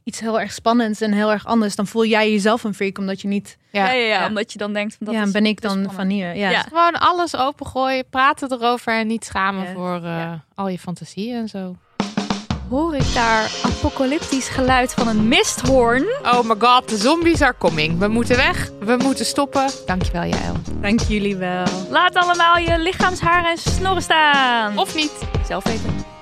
iets 0.03 0.19
heel 0.19 0.39
erg 0.39 0.51
spannends 0.53 1.01
en 1.01 1.11
heel 1.11 1.31
erg 1.31 1.45
anders. 1.45 1.75
Dan 1.75 1.87
voel 1.87 2.05
jij 2.05 2.31
jezelf 2.31 2.63
een 2.63 2.73
freak 2.73 2.97
omdat 2.97 3.21
je 3.21 3.27
niet, 3.27 3.57
ja, 3.71 3.91
Ja. 3.91 4.05
ja, 4.07 4.27
omdat 4.27 4.51
je 4.51 4.57
dan 4.57 4.73
denkt 4.73 4.95
van 4.97 5.05
dat 5.05 5.15
ja, 5.15 5.23
is 5.23 5.31
ben 5.31 5.45
ik 5.45 5.61
dan 5.61 5.71
spannend. 5.71 5.95
van 5.95 6.07
hier. 6.07 6.35
Ja. 6.35 6.49
Ja. 6.49 6.61
Gewoon 6.61 6.93
alles 6.99 7.35
opengooien, 7.37 8.05
praten 8.09 8.51
erover 8.51 8.93
en 8.93 9.07
niet 9.07 9.25
schamen 9.25 9.63
Ja. 9.65 9.73
voor 9.73 9.95
eh, 9.95 10.01
Ja. 10.03 10.43
al 10.55 10.67
je 10.67 10.79
fantasieën 10.79 11.35
en 11.35 11.47
zo. 11.49 11.75
Hoor 12.69 12.95
ik 12.95 13.13
daar 13.13 13.51
apocalyptisch 13.63 14.47
geluid 14.47 14.93
van 14.93 15.07
een 15.07 15.27
misthoorn? 15.27 16.05
Oh 16.23 16.41
my 16.43 16.55
god, 16.59 16.89
de 16.89 16.97
zombies 16.97 17.41
are 17.41 17.55
coming. 17.57 17.99
We 17.99 18.07
moeten 18.07 18.35
weg, 18.35 18.69
we 18.79 18.95
moeten 19.03 19.25
stoppen. 19.25 19.69
Dankjewel, 19.85 20.23
Jaël. 20.23 20.55
Dank 20.81 20.99
jullie 20.99 21.35
wel. 21.35 21.65
Laat 21.89 22.15
allemaal 22.15 22.57
je 22.57 22.79
lichaamshaar 22.79 23.45
en 23.45 23.57
snorren 23.57 24.01
staan. 24.01 24.77
Of 24.77 24.95
niet. 24.95 25.11
zelf 25.47 25.63
weten. 25.63 26.14